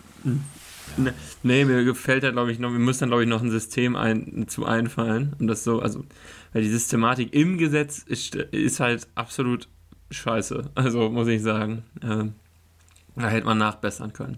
Nee, 1.43 1.65
mir 1.65 1.83
gefällt 1.83 2.23
da, 2.23 2.31
glaube 2.31 2.51
ich, 2.51 2.59
noch, 2.59 2.71
wir 2.71 2.79
müssen 2.79 3.01
dann, 3.01 3.09
glaube 3.09 3.23
ich, 3.23 3.29
noch 3.29 3.41
ein 3.41 3.49
System 3.51 3.95
ein, 3.95 4.47
zu 4.47 4.65
einfallen. 4.65 5.35
Und 5.39 5.47
das 5.47 5.63
so, 5.63 5.79
also, 5.79 6.05
weil 6.53 6.61
die 6.61 6.69
Systematik 6.69 7.33
im 7.33 7.57
Gesetz 7.57 7.99
ist, 7.99 8.35
ist 8.35 8.79
halt 8.79 9.07
absolut 9.15 9.67
scheiße. 10.11 10.71
Also, 10.75 11.09
muss 11.09 11.27
ich 11.27 11.41
sagen. 11.41 11.83
Ähm, 12.03 12.33
da 13.15 13.29
hätte 13.29 13.45
man 13.45 13.57
nachbessern 13.57 14.13
können. 14.13 14.37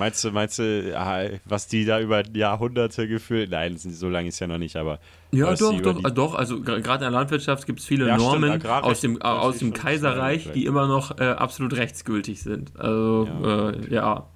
Meinst 0.00 0.24
du, 0.24 0.32
meinst 0.32 0.58
du, 0.58 0.98
ah, 0.98 1.28
was 1.44 1.68
die 1.68 1.84
da 1.84 2.00
über 2.00 2.24
Jahrhunderte 2.34 3.06
gefühlt? 3.06 3.50
Nein, 3.50 3.76
so 3.76 4.08
lange 4.08 4.28
ist 4.28 4.40
ja 4.40 4.48
noch 4.48 4.58
nicht, 4.58 4.74
aber. 4.76 4.98
Ja, 5.30 5.54
doch, 5.54 5.80
doch, 5.80 6.04
äh, 6.04 6.10
doch. 6.10 6.34
Also 6.34 6.60
gerade 6.60 7.04
in 7.04 7.12
der 7.12 7.20
Landwirtschaft 7.20 7.66
gibt 7.66 7.78
es 7.80 7.86
viele 7.86 8.06
Ja, 8.08 8.14
stimmt, 8.18 8.30
Normen 8.32 8.50
Agrarrecht 8.50 8.84
aus 8.90 9.00
dem, 9.00 9.22
aus 9.22 9.58
dem 9.58 9.72
Kaiserreich, 9.72 10.50
die 10.52 10.64
immer 10.66 10.88
noch 10.88 11.18
äh, 11.20 11.24
absolut 11.24 11.76
rechtsgültig 11.76 12.42
sind. 12.42 12.72
Also, 12.78 13.28
ja. 13.42 13.70
Äh, 13.70 13.94
ja. 13.94 14.26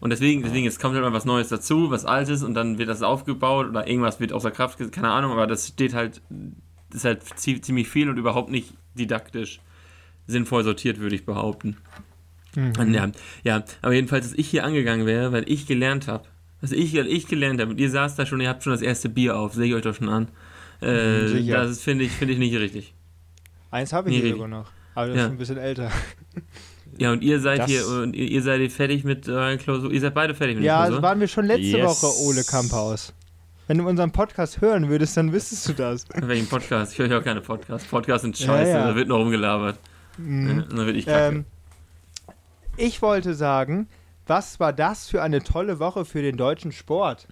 Und 0.00 0.10
deswegen, 0.10 0.44
deswegen, 0.44 0.66
es 0.66 0.78
kommt 0.78 0.94
halt 0.94 1.04
mal 1.04 1.12
was 1.12 1.24
Neues 1.24 1.48
dazu, 1.48 1.90
was 1.90 2.04
Altes 2.04 2.44
und 2.44 2.54
dann 2.54 2.78
wird 2.78 2.88
das 2.88 3.02
aufgebaut 3.02 3.66
oder 3.68 3.88
irgendwas 3.88 4.20
wird 4.20 4.32
außer 4.32 4.52
Kraft 4.52 4.78
gesetzt, 4.78 4.94
keine 4.94 5.10
Ahnung, 5.10 5.32
aber 5.32 5.48
das 5.48 5.66
steht 5.66 5.92
halt, 5.92 6.22
das 6.90 6.98
ist 7.00 7.04
halt 7.04 7.22
zie- 7.36 7.60
ziemlich 7.60 7.88
viel 7.88 8.08
und 8.08 8.16
überhaupt 8.16 8.48
nicht 8.50 8.74
didaktisch 8.94 9.60
sinnvoll 10.28 10.62
sortiert, 10.62 11.00
würde 11.00 11.16
ich 11.16 11.26
behaupten. 11.26 11.78
Und 12.78 12.92
Ja, 12.94 13.08
ja, 13.44 13.62
aber 13.82 13.92
jedenfalls, 13.94 14.28
dass 14.30 14.38
ich 14.38 14.48
hier 14.48 14.64
angegangen 14.64 15.06
wäre, 15.06 15.32
weil 15.32 15.44
ich 15.50 15.66
gelernt 15.66 16.08
habe. 16.08 16.24
Was 16.60 16.72
ich, 16.72 16.94
weil 16.96 17.06
ich 17.06 17.26
gelernt 17.28 17.60
habe. 17.60 17.70
Und 17.70 17.78
ihr 17.78 17.90
saßt 17.90 18.18
da 18.18 18.26
schon, 18.26 18.40
ihr 18.40 18.48
habt 18.48 18.64
schon 18.64 18.72
das 18.72 18.82
erste 18.82 19.08
Bier 19.08 19.36
auf, 19.38 19.54
sehe 19.54 19.66
ich 19.66 19.74
euch 19.74 19.82
doch 19.82 19.94
schon 19.94 20.08
an. 20.08 20.28
Äh, 20.80 21.26
Sicher. 21.28 21.64
das 21.64 21.80
finde 21.82 22.04
ich, 22.04 22.10
finde 22.12 22.34
ich 22.34 22.38
nicht 22.40 22.56
richtig. 22.56 22.94
Eins 23.70 23.92
habe 23.92 24.08
ich 24.10 24.16
hier 24.16 24.24
richtig. 24.24 24.40
sogar 24.42 24.48
noch. 24.48 24.70
Aber 24.94 25.06
das 25.08 25.16
Ja. 25.16 25.22
ist 25.22 25.26
schon 25.28 25.34
ein 25.36 25.38
bisschen 25.38 25.58
älter. 25.58 25.90
Ja, 26.96 27.12
und 27.12 27.22
ihr 27.22 27.38
seid 27.40 27.60
Das- 27.60 27.70
hier, 27.70 27.86
und 27.86 28.16
ihr, 28.16 28.28
ihr 28.28 28.42
seid 28.42 28.72
fertig 28.72 29.04
mit 29.04 29.28
euren 29.28 29.58
Klausur. 29.58 29.92
Ihr 29.92 30.00
seid 30.00 30.14
beide 30.14 30.34
fertig 30.34 30.56
mit 30.56 30.64
Ja, 30.64 30.78
der 30.78 30.80
das 30.80 30.88
Klausur. 30.88 31.02
waren 31.02 31.20
wir 31.20 31.28
schon 31.28 31.46
letzte 31.46 31.78
Yes. 31.78 32.02
Woche, 32.02 32.06
Ole 32.26 32.42
Kamphaus. 32.44 33.12
Wenn 33.68 33.78
du 33.78 33.86
unseren 33.88 34.10
Podcast 34.10 34.60
hören 34.60 34.88
würdest, 34.88 35.16
dann 35.16 35.32
wüsstest 35.32 35.68
du 35.68 35.74
das. 35.74 36.04
In 36.14 36.26
welchem 36.26 36.46
Podcast? 36.48 36.92
Ich 36.94 36.98
höre 36.98 37.06
ja 37.08 37.18
auch 37.18 37.24
keine 37.24 37.42
Podcasts. 37.42 37.86
Podcasts 37.86 38.22
sind 38.22 38.38
Ja, 38.40 38.46
scheiße, 38.46 38.70
ja. 38.72 38.86
da 38.88 38.96
wird 38.96 39.08
nur 39.08 39.18
rumgelabert. 39.18 39.78
Mhm. 40.16 40.48
Ja, 40.48 40.62
dann 40.76 40.86
wird 40.86 40.96
ich 40.96 41.04
kacke. 41.06 41.36
Ähm, 41.36 41.44
ich 42.78 43.02
wollte 43.02 43.34
sagen, 43.34 43.88
was 44.26 44.60
war 44.60 44.72
das 44.72 45.08
für 45.08 45.20
eine 45.20 45.42
tolle 45.42 45.80
Woche 45.80 46.04
für 46.04 46.22
den 46.22 46.36
deutschen 46.36 46.70
Sport? 46.70 47.26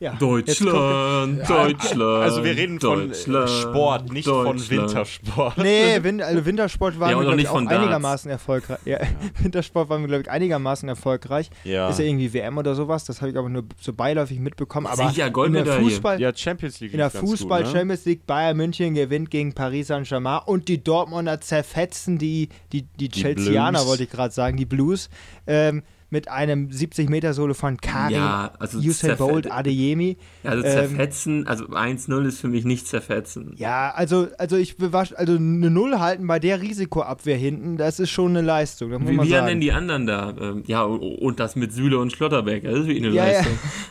Ja, 0.00 0.12
jetzt 0.12 0.20
kommt- 0.20 0.72
Deutschland, 0.72 1.50
Deutschland. 1.50 2.22
Also 2.22 2.44
wir 2.44 2.56
reden 2.56 2.78
von 2.78 3.00
äh, 3.00 3.06
Deutschland, 3.08 3.50
Sport, 3.50 4.12
nicht 4.12 4.28
von 4.28 4.44
Deutschland. 4.44 4.70
Wintersport. 4.70 5.58
Nee, 5.58 5.98
Win 6.02 6.22
also 6.22 6.46
Wintersport 6.46 7.00
waren 7.00 7.10
Ja, 7.10 7.20
wir, 7.20 7.34
nicht 7.34 7.48
auch 7.48 7.60
Darts. 7.60 7.72
einigermaßen 7.72 8.30
erfolgreich. 8.30 8.78
Ja, 8.84 8.98
Wintersport 9.42 9.88
waren 9.88 10.02
wir, 10.02 10.08
glaube 10.08 10.22
ich, 10.22 10.30
einigermaßen 10.30 10.88
erfolgreich. 10.88 11.50
Ja. 11.64 11.88
Ist 11.88 11.98
ja 11.98 12.04
irgendwie 12.04 12.32
WM 12.32 12.58
oder 12.58 12.76
sowas, 12.76 13.04
das 13.06 13.20
habe 13.20 13.32
ich 13.32 13.36
aber 13.36 13.48
nur 13.48 13.64
so 13.80 13.92
beiläufig 13.92 14.38
mitbekommen. 14.38 14.86
Aber 14.86 14.96
Sicher, 14.96 15.10
in 15.10 15.16
der 15.16 15.30
Goldmedaille. 15.30 15.82
Fußball, 15.82 16.20
Ja, 16.20 16.32
Champions 16.34 16.78
League 16.80 16.92
in 16.92 16.98
der 16.98 17.10
Fußball 17.10 17.64
gut, 17.64 17.72
ne? 17.72 17.78
Champions 17.78 18.04
League 18.04 18.24
Bayern 18.26 18.56
München 18.56 18.94
gewinnt 18.94 19.30
gegen 19.30 19.52
Paris 19.52 19.88
Saint-Germain 19.88 20.40
und 20.46 20.68
die 20.68 20.82
Dortmunder 20.84 21.40
zerfetzen 21.40 22.18
die, 22.18 22.48
die, 22.72 22.82
die, 22.82 23.08
Chelseaner, 23.08 23.78
Blues. 23.80 23.86
wollte 23.88 24.02
ich 24.04 24.10
gerade 24.10 24.32
sagen, 24.32 24.56
die 24.56 24.66
Blues, 24.66 25.08
ähm, 25.46 25.82
mit 26.10 26.28
einem 26.28 26.68
70-Meter-Solo 26.68 27.54
von 27.54 27.76
Karim, 27.76 28.16
Ja, 28.16 28.52
also 28.58 28.78
Usain 28.78 29.16
Bolt, 29.16 29.50
Adeyemi. 29.52 30.16
Also 30.42 30.64
Ähm, 30.64 30.70
zerfetzen, 30.72 31.46
also 31.46 31.66
1-0 31.66 32.26
ist 32.26 32.40
für 32.40 32.48
mich 32.48 32.64
nicht 32.64 32.86
zerfetzen. 32.86 33.52
Ja, 33.56 33.90
also, 33.94 34.28
also 34.38 34.56
ich 34.56 34.76
also 34.80 35.36
eine 35.36 35.70
Null 35.70 35.98
halten 35.98 36.26
bei 36.26 36.38
der 36.38 36.62
Risikoabwehr 36.62 37.36
hinten, 37.36 37.76
das 37.76 38.00
ist 38.00 38.10
schon 38.10 38.30
eine 38.36 38.40
Leistung. 38.46 38.90
Das 38.90 39.00
muss 39.00 39.10
Wie, 39.10 39.16
man 39.16 39.26
wie 39.26 39.30
sagen. 39.30 39.46
denn 39.46 39.60
die 39.60 39.72
anderen 39.72 40.06
da? 40.06 40.34
Ähm, 40.40 40.62
ja, 40.66 40.82
und, 40.82 41.40
das 41.40 41.56
mit 41.56 41.72
Süle 41.72 41.98
und 41.98 42.10
Schlotterbeck, 42.12 42.64
das 42.64 42.80
ist 42.80 42.86
wie 42.86 42.96
eine 42.96 43.08
Ja, 43.10 43.26
ja. 43.26 43.32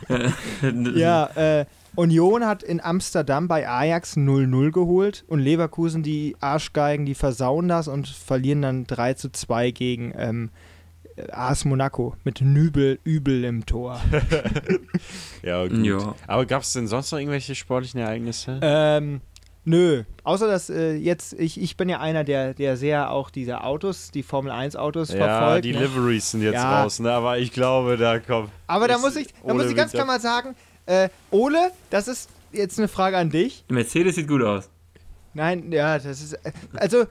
Leistung. 0.08 0.94
Ja, 0.96 1.26
äh, 1.36 1.66
Union 1.94 2.46
hat 2.46 2.62
in 2.62 2.80
Amsterdam 2.80 3.48
bei 3.48 3.68
Ajax 3.68 4.16
0-0 4.16 4.70
geholt 4.70 5.24
und 5.26 5.40
Leverkusen, 5.40 6.02
die 6.02 6.36
Arschgeigen, 6.40 7.06
die 7.06 7.14
versauen 7.14 7.68
das 7.68 7.88
und 7.88 8.06
verlieren 8.08 8.62
dann 8.62 8.86
3 8.86 9.14
zu 9.14 9.30
2 9.32 9.70
gegen 9.72 10.12
ähm, 10.16 10.50
AS 11.32 11.64
Monaco 11.64 12.14
mit 12.24 12.40
Nübel, 12.40 12.98
Übel 13.04 13.44
im 13.44 13.66
Tor. 13.66 14.00
Ja, 15.42 15.66
gut. 15.66 15.84
Ja. 15.84 16.14
Aber 16.26 16.46
gab 16.46 16.62
es 16.62 16.72
denn 16.72 16.88
sonst 16.88 17.12
noch 17.12 17.18
irgendwelche 17.18 17.54
sportlichen 17.54 18.00
Ereignisse? 18.00 18.58
ähm, 18.62 19.20
nö, 19.64 20.02
außer 20.24 20.48
dass 20.48 20.68
äh, 20.70 20.94
jetzt, 20.94 21.34
ich, 21.34 21.60
ich 21.60 21.76
bin 21.76 21.88
ja 21.88 22.00
einer, 22.00 22.24
der, 22.24 22.54
der 22.54 22.76
sehr 22.76 23.10
auch 23.12 23.30
diese 23.30 23.62
Autos, 23.62 24.10
die 24.10 24.22
Formel 24.22 24.50
1 24.50 24.76
Autos 24.76 25.12
ja, 25.12 25.18
verfolgt. 25.18 25.64
die 25.64 25.72
ne? 25.72 25.80
Liveries 25.80 26.32
sind 26.32 26.42
jetzt 26.42 26.54
Ja. 26.54 26.82
raus, 26.82 26.98
ne? 26.98 27.12
aber 27.12 27.38
ich 27.38 27.52
glaube, 27.52 27.96
da 27.96 28.18
kommt. 28.18 28.50
Aber 28.66 28.88
da 28.88 28.98
muss 28.98 29.16
ich, 29.16 29.28
da 29.46 29.54
muss 29.54 29.66
ich 29.66 29.76
ganz 29.76 29.92
klar 29.92 30.06
mal 30.06 30.20
sagen, 30.20 30.54
äh, 30.86 31.08
Ole, 31.30 31.70
das 31.90 32.08
ist 32.08 32.30
jetzt 32.52 32.78
eine 32.78 32.88
Frage 32.88 33.16
an 33.16 33.30
dich. 33.30 33.64
Mercedes 33.68 34.16
sieht 34.16 34.26
gut 34.28 34.42
aus. 34.42 34.68
Nein, 35.34 35.70
ja, 35.70 35.98
das 35.98 36.20
ist. 36.20 36.38
Also, 36.74 37.04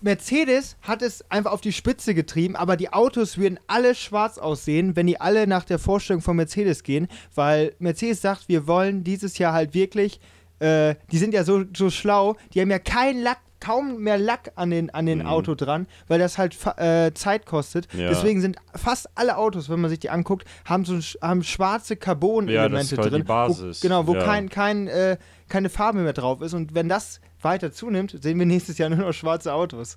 Mercedes 0.00 0.76
hat 0.82 1.02
es 1.02 1.24
einfach 1.30 1.52
auf 1.52 1.60
die 1.60 1.72
Spitze 1.72 2.14
getrieben, 2.14 2.54
aber 2.56 2.76
die 2.76 2.92
Autos 2.92 3.38
würden 3.38 3.58
alle 3.66 3.94
schwarz 3.94 4.38
aussehen, 4.38 4.94
wenn 4.94 5.06
die 5.06 5.20
alle 5.20 5.46
nach 5.46 5.64
der 5.64 5.78
Vorstellung 5.78 6.20
von 6.22 6.36
Mercedes 6.36 6.82
gehen, 6.82 7.08
weil 7.34 7.74
Mercedes 7.78 8.20
sagt, 8.20 8.48
wir 8.48 8.66
wollen 8.66 9.04
dieses 9.04 9.38
Jahr 9.38 9.52
halt 9.52 9.74
wirklich. 9.74 10.20
Äh, 10.58 10.94
die 11.12 11.18
sind 11.18 11.34
ja 11.34 11.44
so, 11.44 11.64
so 11.76 11.90
schlau, 11.90 12.36
die 12.54 12.60
haben 12.60 12.70
ja 12.70 12.78
keinen 12.78 13.22
Lack. 13.22 13.38
Kaum 13.58 14.02
mehr 14.02 14.18
Lack 14.18 14.52
an 14.56 14.68
den, 14.70 14.90
an 14.90 15.06
den 15.06 15.20
Mhm. 15.20 15.26
Auto 15.26 15.54
dran, 15.54 15.86
weil 16.08 16.18
das 16.18 16.36
halt 16.36 16.54
äh, 16.76 17.12
Zeit 17.14 17.46
kostet. 17.46 17.88
Ja. 17.94 18.10
Deswegen 18.10 18.42
sind 18.42 18.58
fast 18.74 19.08
alle 19.14 19.38
Autos, 19.38 19.70
wenn 19.70 19.80
man 19.80 19.88
sich 19.88 19.98
die 19.98 20.10
anguckt, 20.10 20.46
haben 20.66 20.84
so 20.84 20.98
haben 21.22 21.42
schwarze 21.42 21.94
Ja, 21.94 21.96
das 21.96 22.04
Carbon-Elemente 22.04 22.94
ist 22.94 22.98
halt 22.98 23.12
drin. 23.12 23.22
die 23.22 23.26
Basis. 23.26 23.82
Wo, 23.82 23.88
genau, 23.88 24.06
wo 24.06 24.14
Ja. 24.14 24.24
kein, 24.24 24.50
kein, 24.50 24.88
äh, 24.88 25.16
keine 25.48 25.70
Farbe 25.70 26.00
mehr 26.00 26.12
drauf 26.12 26.42
ist. 26.42 26.52
Und 26.52 26.74
wenn 26.74 26.90
das 26.90 27.20
weiter 27.42 27.72
zunimmt, 27.72 28.16
sehen 28.22 28.38
wir 28.38 28.46
nächstes 28.46 28.78
Jahr 28.78 28.88
nur 28.90 28.98
noch 28.98 29.12
schwarze 29.12 29.52
Autos. 29.52 29.96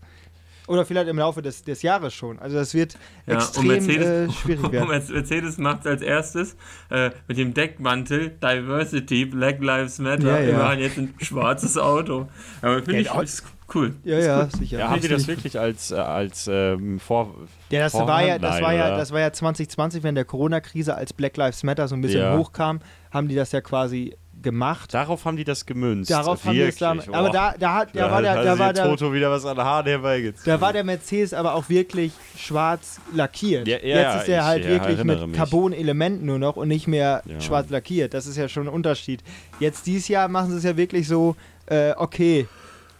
Oder 0.67 0.85
vielleicht 0.85 1.07
im 1.07 1.17
Laufe 1.17 1.41
des, 1.41 1.63
des 1.63 1.81
Jahres 1.81 2.13
schon. 2.13 2.37
Also 2.37 2.55
das 2.57 2.75
wird 2.75 2.95
Ja, 3.25 3.35
extrem 3.35 3.71
äh, 3.89 4.29
schwierig 4.31 4.63
und 4.63 4.71
werden. 4.71 4.87
Mercedes 4.89 5.57
macht 5.57 5.87
als 5.87 6.03
erstes 6.03 6.55
äh, 6.91 7.09
mit 7.27 7.39
dem 7.39 7.55
Deckmantel 7.55 8.29
Diversity, 8.39 9.25
Black 9.25 9.63
Lives 9.63 9.97
Matter. 9.97 10.39
Ja, 10.39 10.45
Wir 10.45 10.49
ja. 10.53 10.57
machen 10.59 10.79
jetzt 10.79 10.97
ein 10.99 11.15
schwarzes 11.19 11.75
Auto. 11.75 12.27
Aber 12.61 12.83
finde 12.83 12.99
ich 12.99 13.09
auch- 13.09 13.23
ist 13.23 13.43
cool. 13.73 13.95
Ja, 14.03 14.19
ja, 14.19 14.47
sicher. 14.59 14.77
Ja, 14.79 14.89
haben 14.91 15.01
die 15.01 15.07
das 15.07 15.27
wirklich 15.27 15.57
als, 15.59 15.89
äh, 15.89 15.95
als 15.95 16.47
ähm, 16.51 16.99
Vor. 16.99 17.33
Ja, 17.71 17.79
das 17.81 17.95
war 17.95 18.23
ja, 18.23 18.37
das 18.37 18.55
Nein, 18.55 18.63
war 18.63 18.73
ja, 18.75 18.95
das 18.95 19.11
war 19.11 19.19
ja 19.21 19.33
2020, 19.33 20.03
wenn 20.03 20.13
der 20.13 20.25
Corona-Krise 20.25 20.93
als 20.93 21.13
Black 21.13 21.35
Lives 21.37 21.63
Matter 21.63 21.87
so 21.87 21.95
ein 21.95 22.01
bisschen 22.01 22.21
Ja. 22.21 22.37
hochkam, 22.37 22.79
haben 23.11 23.27
die 23.27 23.33
das 23.35 23.51
ja 23.53 23.61
quasi 23.61 24.15
gemacht. 24.41 24.93
Darauf 24.93 25.25
haben 25.25 25.37
die 25.37 25.43
das 25.43 25.65
gemünzt. 25.65 26.09
Darauf 26.11 26.43
haben 26.45 26.53
die 26.53 26.61
es 26.61 26.79
Wirklich. 26.79 27.05
da, 27.07 27.17
aber 27.17 27.29
Oh, 27.29 27.31
da, 27.31 27.53
da, 27.59 27.73
hat, 27.75 27.95
da, 27.95 27.99
da 28.07 28.11
war 28.11 28.21
der, 28.21 28.43
da 28.43 28.59
war 28.59 28.73
der, 28.73 28.85
Toto 28.85 29.11
wieder 29.13 29.29
was 29.31 29.45
an 29.45 29.57
Haaren 29.57 29.85
herbeigezogen. 29.85 30.45
Da 30.45 30.61
war 30.61 30.73
der 30.73 30.83
Mercedes 30.83 31.33
aber 31.33 31.53
auch 31.55 31.67
wirklich 31.69 32.13
schwarz 32.37 32.99
lackiert. 33.13 33.67
Ja, 33.67 33.77
ja, 33.83 34.13
Jetzt 34.13 34.23
ist 34.23 34.29
er 34.29 34.45
halt 34.45 34.63
ja, 34.63 34.71
wirklich 34.71 35.03
mit. 35.03 35.33
Carbon-Elementen 35.33 36.25
nur 36.25 36.39
noch 36.39 36.55
und 36.55 36.67
nicht 36.67 36.87
mehr 36.87 37.21
Ja. 37.25 37.39
schwarz 37.41 37.69
lackiert. 37.69 38.13
Das 38.13 38.27
ist 38.27 38.37
ja 38.37 38.47
schon 38.49 38.67
ein 38.67 38.73
Unterschied. 38.73 39.23
Jetzt 39.59 39.85
dieses 39.87 40.07
Jahr 40.07 40.27
machen 40.27 40.51
sie 40.51 40.57
es 40.57 40.63
ja 40.63 40.77
wirklich 40.77 41.07
so, 41.07 41.35
äh, 41.67 41.91
okay, 41.97 42.47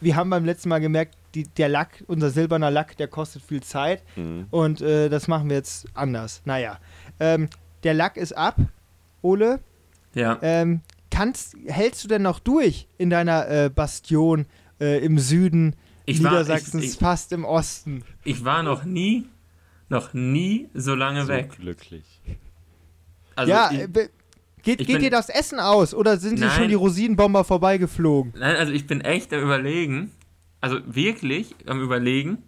wir 0.02 0.16
haben 0.16 0.30
beim 0.30 0.46
letzten 0.46 0.70
Mal 0.70 0.80
gemerkt, 0.80 1.16
die, 1.36 1.44
der 1.44 1.70
Lack, 1.70 2.04
unser 2.08 2.30
silberner 2.32 2.72
Lack, 2.72 2.98
der 2.98 3.08
kostet 3.08 3.44
viel 3.44 3.62
Zeit 3.62 4.02
Mhm. 4.16 4.48
und 4.50 4.82
äh, 4.82 5.10
das 5.10 5.28
machen 5.28 5.50
wir 5.50 5.58
jetzt 5.58 5.86
anders. 5.94 6.42
Naja, 6.46 6.80
ähm, 7.20 7.50
der 7.84 7.94
Lack 7.94 8.18
ist 8.18 8.36
ab, 8.36 8.56
Ole. 9.22 9.60
Ja. 10.16 10.40
Ähm, 10.42 10.82
kannst, 11.20 11.56
hältst 11.68 12.04
du 12.04 12.08
denn 12.08 12.22
noch 12.22 12.40
durch 12.40 12.88
in 12.98 13.10
deiner 13.10 13.48
äh, 13.50 13.70
Bastion 13.70 14.46
äh, 14.80 15.04
im 15.04 15.20
Süden 15.20 15.76
Ich 16.06 16.24
war- 16.24 16.32
Niedersachsens, 16.32 16.84
ich- 16.84 16.92
ich- 16.94 16.98
fast 16.98 17.34
im 17.34 17.44
Osten? 17.44 18.04
Ich 18.24 18.46
war 18.46 18.64
noch 18.64 18.86
nie, 18.86 19.26
noch 19.90 20.14
nie 20.14 20.70
so 20.74 20.96
lange 20.96 21.24
So 21.24 21.28
weg. 21.30 21.58
glücklich. 21.60 22.06
Also 23.36 23.52
ja, 23.52 23.70
ich, 23.72 23.80
äh, 23.80 23.88
geht, 24.64 24.78
geht 24.80 24.88
bin- 24.88 25.00
dir 25.00 25.10
das 25.12 25.28
Essen 25.30 25.60
aus 25.60 25.94
oder 25.94 26.18
sind 26.18 26.38
sie 26.38 26.46
Nein. 26.46 26.56
schon 26.58 26.68
die 26.70 26.76
Rosinenbomber 26.76 27.44
vorbeigeflogen? 27.44 28.34
Nein, 28.38 28.56
also 28.56 28.72
ich 28.72 28.88
bin 28.88 29.02
echt 29.02 29.34
am 29.34 29.42
überlegen, 29.42 30.12
also 30.62 30.78
wirklich 30.86 31.54
am 31.66 31.82
überlegen, 31.82 32.44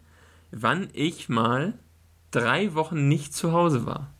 wann 0.51 0.87
ich 0.93 1.27
mal 1.27 1.73
drei 2.31 2.73
Wochen 2.73 3.09
nicht 3.09 3.33
zu 3.33 3.51
Hause 3.51 3.85
war. 3.85 4.11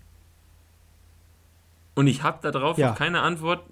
Und 1.95 2.07
ich 2.07 2.23
habe 2.23 2.51
darauf 2.51 2.77
Ja. 2.77 2.89
noch 2.89 2.97
keine 2.97 3.21
Antwort 3.21 3.63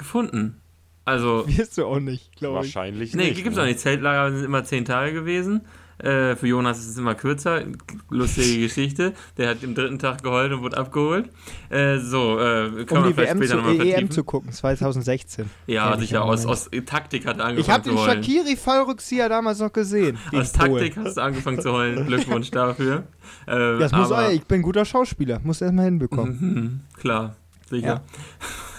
gefunden. 0.00 0.60
Also, 1.04 1.44
Wirst 1.46 1.78
du 1.78 1.86
auch 1.86 2.00
nicht, 2.00 2.34
glaube 2.36 2.58
ich. 2.66 2.74
Wahrscheinlich 2.74 3.14
nee, 3.14 3.30
nicht. 3.30 3.36
gibt's 3.42 3.56
ne? 3.56 3.62
auch 3.62 3.66
nicht. 3.66 3.78
Zeltlager 3.80 4.34
sind 4.36 4.44
immer 4.44 4.64
zehn 4.64 4.84
Tage 4.84 5.12
gewesen. 5.12 5.62
Äh, 5.98 6.34
für 6.36 6.46
Jonas 6.46 6.78
ist 6.78 6.88
es 6.88 6.96
immer 6.98 7.14
kürzer. 7.14 7.62
Lustige 8.10 8.58
Geschichte. 8.66 9.12
Der 9.36 9.50
hat 9.50 9.58
am 9.64 9.74
dritten 9.74 9.98
Tag 9.98 10.22
geheult 10.22 10.50
und 10.52 10.62
wurde 10.62 10.76
abgeholt. 10.78 11.28
Äh, 11.68 11.98
so, 11.98 12.38
äh, 12.38 12.84
können 12.84 12.88
Um 12.90 12.96
wir 12.98 13.08
die 13.08 13.14
vielleicht 13.14 13.32
WM 13.32 13.36
später 13.38 13.50
zu, 13.50 13.56
nochmal 13.56 13.74
EM 13.74 13.80
vertiefen. 13.90 14.10
zu 14.10 14.24
gucken, 14.24 14.52
2016. 14.52 15.50
ja, 15.66 15.98
sicher. 15.98 16.24
Aus, 16.24 16.46
aus 16.46 16.70
Taktik 16.86 17.26
hat 17.26 17.38
er 17.38 17.46
angefangen 17.46 17.58
Ich 17.60 17.70
habe 17.70 17.82
zu 17.82 17.90
den 17.90 17.98
heulen. 17.98 18.22
Shakiri-Fallrückzieher 18.24 19.28
damals 19.28 19.58
noch 19.58 19.72
gesehen. 19.72 20.16
Aus 20.32 20.52
Polen. 20.52 20.72
Taktik 20.84 20.96
hast 21.04 21.16
du 21.16 21.22
angefangen 21.22 21.60
zu 21.60 21.72
heulen. 21.72 22.06
Glückwunsch 22.06 22.50
dafür. 22.50 23.04
Äh, 23.46 23.78
Das 23.78 23.92
muss 23.92 24.10
aber, 24.12 24.28
euer, 24.28 24.30
ich 24.32 24.44
bin 24.44 24.60
ein 24.60 24.62
guter 24.62 24.84
Schauspieler, 24.86 25.40
muss 25.44 25.60
erst 25.60 25.74
mal 25.74 25.84
hinbekommen. 25.84 26.38
Mhm, 26.40 26.80
klar, 27.00 27.36
sicher. 27.68 27.86
Ja. 27.86 28.00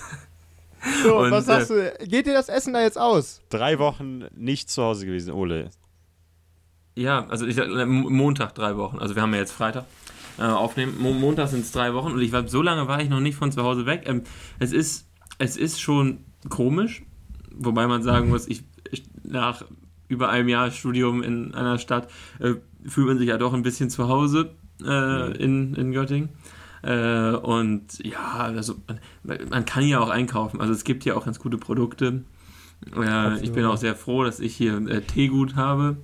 So, 1.03 1.17
Und, 1.19 1.31
was 1.31 1.43
äh, 1.43 1.47
sagst 1.47 1.69
du? 1.69 1.93
Geht 2.07 2.25
dir 2.25 2.33
das 2.33 2.50
Essen 2.50 2.73
da 2.73 2.81
jetzt 2.81 2.97
aus? 2.97 3.41
Drei 3.50 3.79
Wochen 3.79 4.25
nicht 4.35 4.69
zu 4.69 4.81
Hause 4.81 5.05
gewesen, 5.05 5.33
Ole. 5.33 5.69
Ja, 6.95 7.27
also 7.27 7.45
ich, 7.45 7.57
äh, 7.57 7.85
Montag 7.85 8.53
drei 8.55 8.77
Wochen. 8.77 9.00
Also 9.00 9.15
wir 9.15 9.21
haben 9.21 9.33
ja 9.33 9.39
jetzt 9.39 9.51
Freitag 9.51 9.85
äh, 10.38 10.43
aufnehmen. 10.43 10.97
Mo 11.00 11.13
Montag 11.13 11.50
sind 11.50 11.61
es 11.61 11.71
drei 11.71 11.93
Wochen 11.93 12.11
und 12.11 12.21
ich 12.21 12.31
war 12.31 12.47
so 12.47 12.61
lange 12.61 12.88
war 12.88 13.01
ich 13.01 13.09
noch 13.09 13.19
nicht 13.19 13.35
von 13.35 13.51
zu 13.51 13.63
Hause 13.63 13.85
weg. 13.85 14.03
Ähm, 14.05 14.23
es 14.59 14.71
ist 14.73 15.07
es 15.38 15.57
ist 15.57 15.81
schon 15.81 16.25
komisch, 16.50 17.03
wobei 17.55 17.88
man 17.88 18.03
sagen 18.03 18.29
muss, 18.29 18.47
ich, 18.47 18.63
ich 18.91 19.03
nach 19.23 19.63
über 20.07 20.29
einem 20.29 20.50
Jahr 20.50 20.71
Studium 20.71 21.23
in 21.23 21.55
einer 21.55 21.79
Stadt 21.79 22.09
äh, 22.39 22.55
fühlt 22.85 23.07
man 23.07 23.17
sich 23.17 23.29
ja 23.29 23.38
doch 23.38 23.53
ein 23.53 23.63
bisschen 23.63 23.89
zu 23.89 24.07
Hause 24.07 24.55
äh, 24.83 25.38
in, 25.38 25.73
in 25.75 25.93
Göttingen. 25.93 26.29
Äh, 26.83 27.31
und 27.31 28.03
ja, 28.03 28.33
also 28.33 28.75
man, 29.23 29.39
man 29.50 29.65
kann 29.65 29.83
hier 29.83 30.01
auch 30.01 30.09
einkaufen. 30.09 30.61
Also 30.61 30.73
es 30.73 30.83
gibt 30.83 31.03
hier 31.03 31.17
auch 31.17 31.25
ganz 31.25 31.39
gute 31.39 31.57
Produkte. 31.57 32.23
Äh, 32.95 33.43
ich 33.43 33.51
bin 33.51 33.65
auch 33.65 33.77
sehr 33.77 33.95
froh, 33.95 34.23
dass 34.23 34.39
ich 34.39 34.55
hier 34.55 34.75
äh, 34.88 35.01
Teegut 35.01 35.55
habe. 35.55 35.97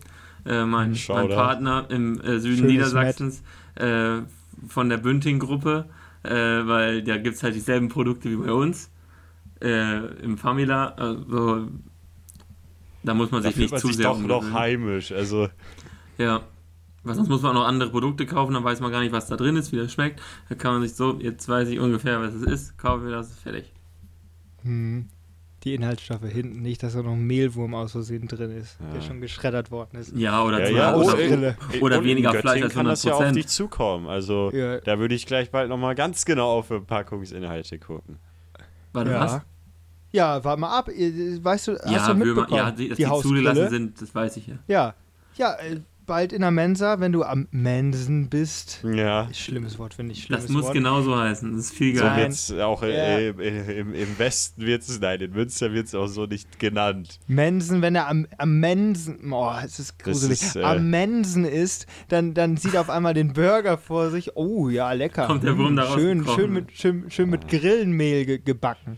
Äh, 0.46 0.66
mein, 0.66 0.96
mein. 1.10 1.30
Partner 1.30 1.86
im 1.90 2.22
äh, 2.22 2.40
Süden 2.40 2.58
Schönes 2.58 2.72
Niedersachsens 2.72 3.44
äh, 3.76 4.20
von 4.68 4.90
der 4.90 4.98
Bünding-Gruppe, 4.98 5.86
weil 6.24 7.04
da 7.04 7.18
gibt 7.18 7.36
es 7.36 7.44
halt 7.44 7.56
dieselben 7.56 7.88
Produkte 7.88 8.30
wie 8.30 8.36
bei 8.36 8.52
uns 8.52 8.90
im 9.62 10.38
Famila. 10.38 10.88
Also, 10.90 11.68
da 13.04 13.14
muss 13.14 13.32
man 13.32 13.44
sich 13.44 13.54
fühlt 13.54 13.62
nicht 13.66 13.72
man 13.72 13.80
zu 13.80 13.88
sich 13.88 13.98
sehr 13.98 14.08
doch 14.08 14.20
noch 14.20 14.52
heimisch. 14.52 15.12
Also, 15.14 15.48
Ja. 16.18 16.42
Weil 17.04 17.16
sonst 17.16 17.30
muss 17.30 17.42
man 17.42 17.52
auch 17.52 17.62
noch 17.62 17.68
andere 17.68 17.90
Produkte 17.90 18.26
kaufen, 18.26 18.54
dann 18.54 18.64
weiß 18.64 18.80
man 18.82 18.92
gar 18.92 19.00
nicht, 19.02 19.12
was 19.14 19.28
da 19.28 19.36
drin 19.38 19.56
ist, 19.56 19.72
wie 19.72 19.78
das 19.78 19.92
schmeckt. 19.94 20.22
Da 20.50 20.56
kann 20.56 20.74
man 20.74 20.82
sich 20.82 20.94
so, 20.96 21.18
jetzt 21.22 21.48
weiß 21.48 21.70
ich 21.70 21.80
ungefähr, 21.80 22.20
was 22.22 22.34
es 22.34 22.44
ist, 22.44 22.78
kaufen 22.78 23.06
wir 23.06 23.12
das, 23.12 23.38
fertig. 23.40 23.72
Hm. 24.64 25.08
Die 25.64 25.74
Inhaltsstoffe 25.74 26.24
hinten, 26.24 26.62
nicht, 26.62 26.84
dass 26.84 26.94
da 26.94 27.02
noch 27.02 27.14
ein 27.14 27.24
Mehlwurm 27.26 27.74
aus 27.74 27.92
Versehen 27.94 28.28
drin 28.28 28.52
ist, 28.52 28.78
der 28.80 29.02
Ja. 29.02 29.08
schon 29.08 29.22
geschreddert 29.22 29.72
worden 29.72 29.98
ist. 30.00 30.16
Ja, 30.16 30.44
oder, 30.44 30.70
ja, 30.70 30.78
ja, 30.78 30.96
oder- 30.96 31.06
oder, 31.08 31.16
Brille. 31.16 31.58
oder 31.82 32.04
weniger 32.04 32.34
Fleisch 32.34 32.62
als 32.62 32.74
kann 32.74 32.86
das 32.86 33.04
ja 33.04 33.14
auf 33.14 33.20
100%. 33.22 33.36
dich 33.36 33.48
zukommen. 33.48 34.08
Also, 34.08 34.52
Ja. 34.54 34.80
da 34.82 35.00
würde 35.00 35.16
ich 35.16 35.26
gleich 35.26 35.50
bald 35.50 35.70
nochmal 35.70 35.96
ganz 35.96 36.26
genau 36.26 36.60
auf 36.60 36.68
Verpackungsinhalte 36.68 37.80
gucken. 37.80 38.18
Warte, 38.94 39.12
ja. 39.12 39.20
was? 39.20 39.42
Ja, 40.12 40.44
warte 40.44 40.62
mal 40.62 40.78
ab. 40.78 40.88
Weißt 40.90 41.68
du, 41.68 41.74
hast 41.74 41.90
Ja, 41.92 42.08
du 42.08 42.14
mitbekommen? 42.16 42.56
ja, 42.56 42.72
die, 42.72 42.90
dass 42.90 42.98
die 42.98 43.04
die, 43.06 43.22
zugelassen 43.22 43.70
sind, 43.70 44.02
das 44.02 44.14
weiß 44.14 44.38
ich 44.38 44.48
ja. 44.48 44.56
Ja. 44.68 44.94
Ja, 45.38 45.54
äh, 45.56 45.80
bald 46.08 46.34
in 46.34 46.42
der 46.42 46.50
Mensa, 46.50 47.00
wenn 47.00 47.12
du 47.12 47.24
am 47.24 47.48
Mensen 47.52 48.30
bist. 48.30 48.84
Ja. 48.84 49.28
Schlimmes 49.34 49.78
Wort, 49.78 49.94
finde 49.94 50.14
ich. 50.14 50.24
Schlimmes 50.24 50.46
Das 50.46 50.52
muss 50.52 50.64
Wort. 50.66 50.74
genauso 50.74 51.16
heißen. 51.16 51.52
Das 51.56 51.66
ist 51.66 51.74
viel 51.76 51.96
So 51.96 52.02
geiler. 52.02 52.16
Nein. 52.16 52.24
wird's 52.24 52.52
auch 52.54 52.82
äh, 52.82 53.28
im, 53.30 53.40
im, 53.40 53.94
im 53.94 54.18
Westen 54.20 54.64
wird 54.66 54.82
es, 54.82 55.00
nein, 55.00 55.22
in 55.22 55.32
Münster 55.34 55.72
wird 55.74 55.86
es 55.88 55.94
auch 55.94 56.08
so 56.08 56.26
nicht 56.26 56.58
genannt. 56.58 57.20
Mensen, 57.28 57.82
wenn 57.84 57.94
er 57.94 58.08
am, 58.08 58.26
am 58.40 58.60
Mensen, 58.60 59.32
oh, 59.32 59.52
es 59.64 59.78
ist 59.80 60.00
gruselig, 60.00 60.42
ist, 60.42 60.56
äh, 60.56 60.64
am 60.64 60.90
Mensen 60.90 61.46
ist, 61.46 61.86
dann, 62.08 62.34
dann 62.34 62.58
sieht 62.58 62.74
er 62.74 62.82
auf 62.82 62.90
einmal 62.90 63.14
den 63.14 63.34
Burger 63.34 63.78
vor 63.78 64.10
sich. 64.10 64.36
Oh, 64.36 64.70
ja, 64.70 64.92
lecker. 64.94 65.28
Kommt 65.28 65.44
der 65.44 65.56
Wurm 65.58 65.74
Mm, 65.74 65.76
da 65.76 65.94
schön, 65.94 66.26
schön 66.26 66.54
mit, 66.54 66.72
schön, 66.72 67.12
schön 67.12 67.30
mit 67.30 67.48
Grillenmehl 67.48 68.26
ge 68.26 68.38
gebacken. 68.40 68.98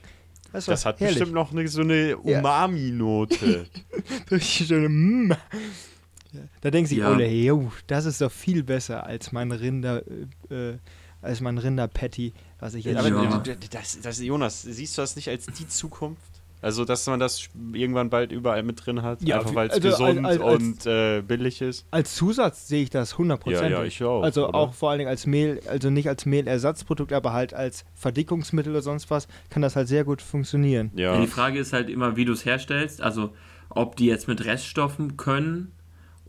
Das, 0.52 0.66
Das 0.66 0.86
hat 0.86 1.00
herrlich. 1.00 1.18
bestimmt 1.18 1.36
noch 1.36 1.52
eine, 1.52 1.68
so 1.68 1.82
eine 1.82 2.10
Ja. 2.24 2.40
Umami-Note. 2.40 3.66
Richtig 4.32 4.68
schön. 4.68 5.36
Da 6.62 6.70
denkt 6.72 6.90
sich 6.90 7.00
Ja. 7.00 7.12
Ole, 7.12 7.28
jo, 7.30 7.72
das 7.88 8.06
ist 8.06 8.22
doch 8.22 8.32
viel 8.32 8.64
besser 8.64 9.06
als 9.06 9.32
mein 9.32 9.52
Rinder, 9.52 10.04
äh, 10.50 10.54
äh, 10.72 10.78
als 11.22 11.42
mein 11.42 11.58
Rinder-Patty, 11.58 12.34
was 12.60 12.74
ich 12.76 12.86
jetzt. 12.86 12.98
Aber 12.98 13.10
Ja. 13.10 13.44
das, 13.72 14.00
das, 14.02 14.20
Jonas, 14.22 14.62
siehst 14.62 14.98
du 14.98 15.02
das 15.02 15.16
nicht 15.16 15.28
als 15.30 15.46
die 15.48 15.68
Zukunft? 15.68 16.22
Also, 16.62 16.84
dass 16.84 17.08
man 17.08 17.22
das 17.22 17.48
irgendwann 17.72 18.10
bald 18.10 18.34
überall 18.34 18.64
mit 18.64 18.86
drin 18.86 19.02
hat, 19.02 19.22
Ja, 19.22 19.38
einfach 19.40 19.56
weil 19.56 19.68
es 19.70 19.76
also 19.76 19.90
gesund 19.90 20.26
als- 20.26 20.42
als- 20.42 20.62
und 20.62 20.86
äh, 20.88 21.22
billig 21.22 21.62
ist. 21.62 21.86
Als 21.90 22.16
Zusatz 22.16 22.68
sehe 22.68 22.84
ich 22.84 22.90
das 22.90 23.18
hundertprozentig. 23.18 23.72
Ja, 23.72 23.80
ja, 23.80 23.84
ich 23.86 24.04
auch, 24.04 24.22
Also 24.24 24.50
oder? 24.50 24.56
auch 24.56 24.74
vor 24.74 24.90
allen 24.90 25.00
Dingen 25.00 25.10
als 25.10 25.26
Mehl, 25.26 25.62
also 25.68 25.90
nicht 25.90 26.10
als 26.10 26.26
Mehlersatzprodukt, 26.26 27.14
aber 27.14 27.32
halt 27.32 27.54
als 27.54 27.86
Verdickungsmittel 27.96 28.74
oder 28.74 28.82
sonst 28.82 29.10
was, 29.10 29.30
kann 29.50 29.62
das 29.62 29.78
halt 29.78 29.88
sehr 29.88 30.04
gut 30.04 30.22
funktionieren. 30.22 30.92
Ja, 30.96 31.20
die 31.22 31.28
Frage 31.28 31.60
ist 31.60 31.72
halt 31.72 31.90
immer, 31.90 32.18
wie 32.18 32.26
du 32.26 32.34
es 32.34 32.44
herstellst. 32.44 33.00
Also, 33.02 33.34
ob 33.70 33.96
die 33.96 34.08
jetzt 34.08 34.28
mit 34.28 34.44
Reststoffen 34.44 35.16
können 35.16 35.72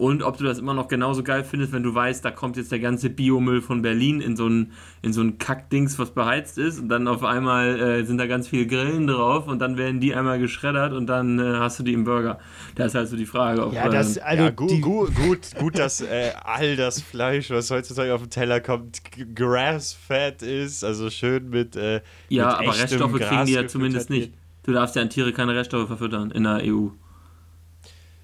und 0.01 0.23
ob 0.23 0.39
du 0.39 0.45
das 0.45 0.59
immer 0.59 0.73
noch 0.73 0.89
genauso 0.89 1.23
geil 1.23 1.45
findest, 1.45 1.73
wenn 1.73 1.83
du 1.83 1.95
weißt, 1.95 2.25
da 2.25 2.31
kommt 2.31 2.57
jetzt 2.57 2.73
der 2.73 2.81
ganze 2.81 3.11
Biomüll 3.11 3.61
von 3.61 3.83
Berlin 3.83 4.23
in 4.23 4.35
so 4.35 4.49
ein, 4.49 4.73
in 5.03 5.13
so 5.13 5.21
ein 5.21 5.37
Kackdings, 5.37 5.99
was 5.99 6.13
beheizt 6.13 6.57
ist 6.57 6.79
und 6.81 6.89
dann 6.89 7.07
auf 7.07 7.23
einmal 7.23 7.79
äh, 7.79 8.05
sind 8.05 8.17
da 8.17 8.27
ganz 8.27 8.49
viele 8.49 8.67
Grillen 8.67 9.07
drauf 9.07 9.47
und 9.47 9.59
dann 9.59 9.77
werden 9.77 10.01
die 10.01 10.15
einmal 10.15 10.39
geschreddert 10.39 10.95
und 10.95 11.07
dann 11.07 11.39
äh, 11.39 11.43
hast 11.59 11.79
du 11.79 11.83
die 11.83 11.93
im 11.93 12.05
Burger. 12.05 12.39
Da 12.77 12.87
ist 12.87 12.95
halt 12.95 13.09
so 13.09 13.17
die 13.17 13.27
Frage, 13.27 13.67
ob 13.67 13.75
Ja, 13.75 13.91
das, 13.91 14.17
ähm, 14.17 14.23
also 14.25 14.43
ja 14.45 14.51
gut, 14.51 14.71
die, 14.71 14.81
gut, 14.81 15.15
gut, 15.15 15.39
gut, 15.59 15.79
dass 15.79 16.01
äh, 16.01 16.31
all 16.45 16.77
das 16.77 17.03
Fleisch, 17.03 17.51
was 17.51 17.71
heutzutage 17.71 18.15
auf 18.15 18.23
den 18.23 18.31
Teller 18.31 18.61
kommt, 18.61 19.03
g- 19.05 19.27
grass-fed 19.35 20.43
ist, 20.43 20.83
also 20.83 21.11
schön 21.11 21.51
mit. 21.51 21.77
Äh, 21.77 22.01
ja 22.31 22.47
mit 22.47 22.69
aber 22.69 22.79
Reststoffe 22.79 23.13
kriegen 23.19 23.47
die 23.47 23.53
ja 23.53 23.67
zumindest 23.67 24.09
nicht. 24.11 24.33
Du 24.63 24.73
darfst 24.73 24.97
ja 24.97 25.03
an 25.03 25.11
Tiere 25.11 25.33
keine 25.33 25.55
Reststoffe 25.55 25.89
verfüttern 25.89 26.31
in 26.31 26.45
der 26.45 26.63
EU. 26.65 26.89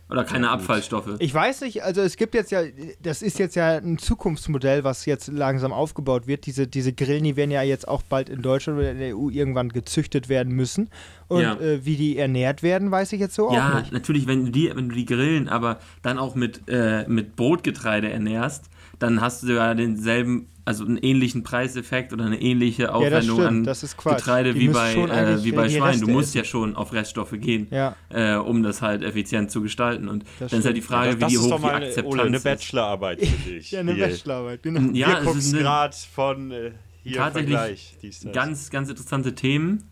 Oder 0.08 0.22
keine 0.24 0.46
Ja. 0.46 0.52
Abfallstoffe. 0.52 1.16
Ich 1.18 1.34
weiß 1.34 1.62
nicht, 1.62 1.82
also 1.82 2.00
es 2.00 2.16
gibt 2.16 2.34
jetzt 2.34 2.52
ja, 2.52 2.62
das 3.02 3.22
ist 3.22 3.40
jetzt 3.40 3.56
ja 3.56 3.76
ein 3.78 3.98
Zukunftsmodell, 3.98 4.84
was 4.84 5.04
jetzt 5.04 5.26
langsam 5.28 5.72
aufgebaut 5.72 6.28
wird. 6.28 6.46
Diese, 6.46 6.68
diese 6.68 6.92
Grillen, 6.92 7.24
die 7.24 7.34
werden 7.34 7.50
ja 7.50 7.62
jetzt 7.62 7.88
auch 7.88 8.02
bald 8.02 8.28
in 8.28 8.40
Deutschland 8.40 8.78
oder 8.78 8.92
in 8.92 8.98
der 8.98 9.16
EU 9.16 9.30
irgendwann 9.30 9.70
gezüchtet 9.70 10.28
werden 10.28 10.52
müssen. 10.54 10.90
Und 11.26 11.40
Ja. 11.42 11.54
äh, 11.58 11.84
wie 11.84 11.96
die 11.96 12.18
ernährt 12.18 12.62
werden, 12.62 12.92
weiß 12.92 13.12
ich 13.14 13.20
jetzt 13.20 13.34
so 13.34 13.48
auch 13.48 13.54
Ja, 13.54 13.80
nicht. 13.80 13.92
natürlich, 13.92 14.28
wenn 14.28 14.44
du 14.44 14.52
die, 14.52 14.70
wenn 14.74 14.88
du 14.88 14.94
die 14.94 15.06
grillen, 15.06 15.48
aber 15.48 15.80
dann 16.02 16.18
auch 16.18 16.36
mit, 16.36 16.60
äh, 16.68 17.04
mit 17.08 17.34
Brotgetreide 17.34 18.08
ernährst, 18.08 18.66
dann 19.00 19.20
hast 19.20 19.42
du 19.42 19.54
ja 19.54 19.74
denselben, 19.74 20.46
also 20.66 20.84
einen 20.84 20.98
ähnlichen 20.98 21.42
Preiseffekt 21.44 22.12
oder 22.12 22.24
eine 22.26 22.40
ähnliche 22.42 22.82
Ja, 22.82 22.88
das 22.88 22.94
Aufwendung 22.96 23.36
stimmt, 23.36 23.48
an 23.48 23.64
das 23.64 23.82
ist 23.82 23.96
Quatsch. 23.96 24.16
Getreide 24.18 24.52
Die 24.52 24.60
wie 24.60 24.68
bei, 24.68 24.94
äh, 24.94 25.42
wie 25.44 25.48
äh, 25.48 25.52
bei 25.52 25.68
Schwein. 25.70 26.00
Du 26.00 26.08
musst 26.08 26.30
essen. 26.30 26.38
ja 26.38 26.44
schon 26.44 26.76
auf 26.76 26.92
Reststoffe 26.92 27.32
gehen, 27.38 27.68
Ja, 27.70 27.96
äh, 28.10 28.34
um 28.34 28.62
das 28.62 28.82
halt 28.82 29.02
effizient 29.02 29.50
zu 29.50 29.62
gestalten. 29.62 30.08
Und 30.08 30.24
Das 30.40 30.50
dann 30.50 30.60
ist 30.60 30.66
halt 30.66 30.76
die. 30.76 30.82
Frage, 30.82 31.16
das 31.16 31.20
wie 31.30 31.32
die 31.32 31.34
ist 31.36 31.42
hoch 31.44 31.50
doch 31.50 31.56
die 31.58 31.62
mal 31.62 31.74
eine, 31.76 31.86
Akzeptanz 31.86 32.12
Ole, 32.14 32.22
eine 32.24 32.36
ist. 32.36 32.42
Bachelorarbeit 32.44 33.20
für 33.24 33.50
dich. 33.52 33.70
ja 33.70 33.80
eine 33.80 33.94
Hier. 33.94 34.06
Bachelorarbeit, 34.08 34.62
genau. 34.62 34.80
Ja, 34.92 35.08
es 35.12 35.18
ist 35.20 35.24
Wirkungsgrad 35.52 35.94
von 35.94 36.50
äh, 36.50 36.72
hier 37.02 37.16
Tatsächlich 37.16 37.54
Vergleich. 37.56 37.96
Dies, 38.02 38.20
das. 38.20 38.32
ganz, 38.32 38.70
ganz 38.70 38.90
interessante 38.90 39.34
Themen. 39.34 39.84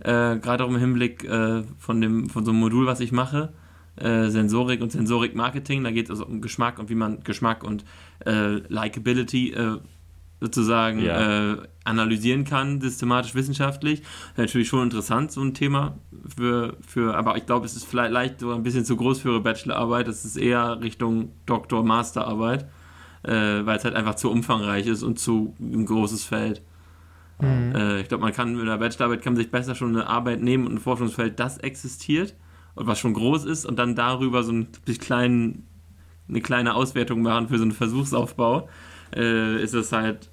Äh, 0.00 0.38
Gerade 0.38 0.64
auch 0.64 0.68
im 0.70 0.78
Hinblick 0.78 1.22
äh, 1.24 1.62
von, 1.78 2.00
dem, 2.00 2.28
von 2.30 2.44
so 2.44 2.50
einem 2.50 2.60
Modul, 2.60 2.86
was 2.86 3.00
ich 3.00 3.12
mache. 3.12 3.52
Äh, 3.96 4.28
Sensorik 4.30 4.80
und 4.80 4.90
Sensorik-Marketing. 4.90 5.84
Da 5.84 5.90
geht 5.90 6.06
es 6.06 6.10
also 6.10 6.24
um 6.26 6.40
Geschmack 6.40 6.78
und 6.78 6.88
wie 6.88 6.94
man 6.94 7.22
Geschmack 7.22 7.62
und 7.62 7.84
äh, 8.26 8.54
Likability 8.68 9.52
äh, 9.52 9.76
sozusagen 10.40 11.00
Ja. 11.02 11.52
äh, 11.52 11.56
analysieren 11.84 12.44
kann, 12.44 12.80
systematisch 12.80 13.34
wissenschaftlich. 13.34 14.02
Natürlich 14.36 14.68
schon 14.68 14.82
interessant, 14.84 15.32
so 15.32 15.40
ein 15.42 15.54
Thema. 15.54 15.98
Für, 16.36 16.76
für, 16.86 17.16
aber 17.16 17.36
ich 17.36 17.46
glaube, 17.46 17.66
es 17.66 17.76
ist 17.76 17.84
vielleicht 17.86 18.12
leicht 18.12 18.40
so 18.40 18.52
ein 18.52 18.62
bisschen 18.62 18.84
zu 18.84 18.96
groß 18.96 19.20
für 19.20 19.30
ihre 19.30 19.40
Bachelorarbeit. 19.40 20.08
Es 20.08 20.24
ist 20.24 20.36
eher 20.36 20.80
Richtung 20.80 21.32
Doktor-Masterarbeit, 21.46 22.66
äh, 23.22 23.30
weil 23.32 23.76
es 23.76 23.84
halt 23.84 23.94
einfach 23.94 24.14
zu 24.14 24.30
umfangreich 24.30 24.86
ist 24.86 25.02
und 25.02 25.18
zu 25.18 25.54
ein 25.60 25.84
großes 25.84 26.24
Feld. 26.24 26.62
Mhm. 27.40 27.74
Äh, 27.74 28.00
ich 28.00 28.08
glaube, 28.08 28.22
man 28.22 28.32
kann 28.32 28.52
mit 28.52 28.62
einer 28.62 28.78
Bachelorarbeit 28.78 29.22
kann 29.22 29.34
man 29.34 29.42
sich 29.42 29.50
besser 29.50 29.74
schon 29.74 29.90
eine 29.90 30.06
Arbeit 30.06 30.40
nehmen 30.42 30.66
und 30.66 30.74
ein 30.74 30.78
Forschungsfeld, 30.80 31.38
das 31.38 31.58
existiert 31.58 32.34
und 32.74 32.86
was 32.86 32.98
schon 32.98 33.12
groß 33.14 33.44
ist 33.44 33.66
und 33.66 33.78
dann 33.78 33.94
darüber 33.94 34.42
so 34.42 34.52
einen 34.52 34.68
kleinen, 35.00 35.66
eine 36.28 36.40
kleine 36.40 36.74
Auswertung 36.74 37.22
machen 37.22 37.48
für 37.48 37.58
so 37.58 37.62
einen 37.64 37.72
Versuchsaufbau. 37.72 38.68
Äh, 39.14 39.62
ist 39.62 39.74
es 39.74 39.92
halt, 39.92 40.28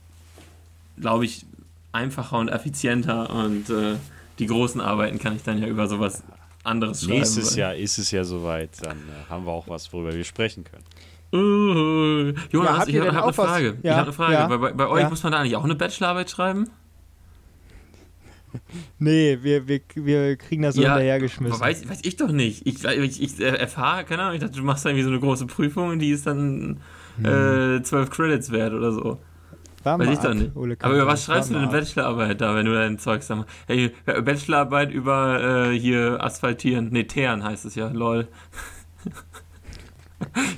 glaube 0.99 1.25
ich, 1.25 1.45
einfacher 1.91 2.37
und 2.37 2.49
effizienter 2.49 3.29
und 3.29 3.69
äh, 3.69 3.95
die 4.39 4.47
großen 4.47 4.81
Arbeiten 4.81 5.19
kann 5.19 5.35
ich 5.35 5.43
dann 5.43 5.61
ja 5.61 5.67
über 5.67 5.87
sowas 5.87 6.23
anderes 6.63 7.01
schreiben. 7.03 7.19
Nächstes 7.19 7.55
Jahr 7.55 7.75
ist 7.75 7.97
es 7.97 8.11
ja 8.11 8.23
soweit, 8.23 8.69
dann 8.81 8.97
äh, 8.97 9.29
haben 9.29 9.45
wir 9.45 9.51
auch 9.51 9.67
was, 9.67 9.91
worüber 9.93 10.13
wir 10.13 10.23
sprechen 10.23 10.63
können. 10.63 10.83
Uh, 11.33 12.31
Ja, 12.31 12.41
Jonas, 12.51 12.79
habt 12.79 12.89
ich 12.89 12.99
habe 12.99 13.15
hab 13.15 13.23
eine 13.23 13.33
Frage. 13.33 13.77
ich 13.79 13.85
Ja, 13.85 13.95
habe 13.95 14.03
eine 14.03 14.13
Frage. 14.13 14.33
ja, 14.33 14.47
bei, 14.47 14.73
bei, 14.73 14.87
euch 14.87 15.03
ja. 15.03 15.09
muss 15.09 15.23
man 15.23 15.31
da 15.31 15.39
eigentlich 15.39 15.55
auch 15.55 15.63
eine 15.63 15.75
Bachelorarbeit 15.75 16.29
schreiben? 16.29 16.69
Nee, 18.99 19.39
wir, 19.41 19.69
wir, 19.69 19.79
wir 19.95 20.35
kriegen 20.35 20.61
das 20.61 20.75
so 20.75 20.81
hinterhergeschmissen. 20.81 21.57
Weiß, 21.57 21.89
weiß 21.89 21.99
ich 22.03 22.17
doch 22.17 22.31
nicht. 22.33 22.67
Ich, 22.67 22.83
ich, 22.83 23.21
ich 23.21 23.39
erfahre, 23.39 24.03
keine 24.03 24.23
Ahnung, 24.23 24.35
ich 24.35 24.41
dachte, 24.41 24.57
du 24.57 24.63
machst 24.63 24.85
irgendwie 24.85 25.03
so 25.03 25.09
eine 25.09 25.21
große 25.21 25.45
Prüfung 25.45 25.87
und 25.87 25.99
die 25.99 26.09
ist 26.09 26.27
dann 26.27 26.81
äh, 27.25 27.81
12 27.81 28.09
Credits 28.09 28.51
wert 28.51 28.73
oder 28.73 28.91
so. 28.91 29.19
War 29.83 29.97
Weiß 29.97 30.09
ich 30.09 30.19
doch 30.19 30.33
nicht. 30.33 30.51
Aber 30.83 30.93
über 30.93 31.07
was 31.07 31.25
schreibst 31.25 31.49
du 31.49 31.55
denn 31.55 31.63
eine. 31.63 31.71
Bachelorarbeit 31.71 32.39
da, 32.39 32.55
wenn 32.55 32.65
du 32.65 32.73
dein 32.73 32.99
Zeug 32.99 33.23
sagst? 33.23 33.45
Hey, 33.67 33.91
Bachelorarbeit 34.05 34.91
über 34.91 35.71
äh, 35.71 35.79
hier 35.79 36.23
asphaltieren. 36.23 36.89
Nee, 36.91 37.05
teeren 37.05 37.43
heißt 37.43 37.65
es 37.65 37.75
ja, 37.75 37.89
lol. 37.89 38.27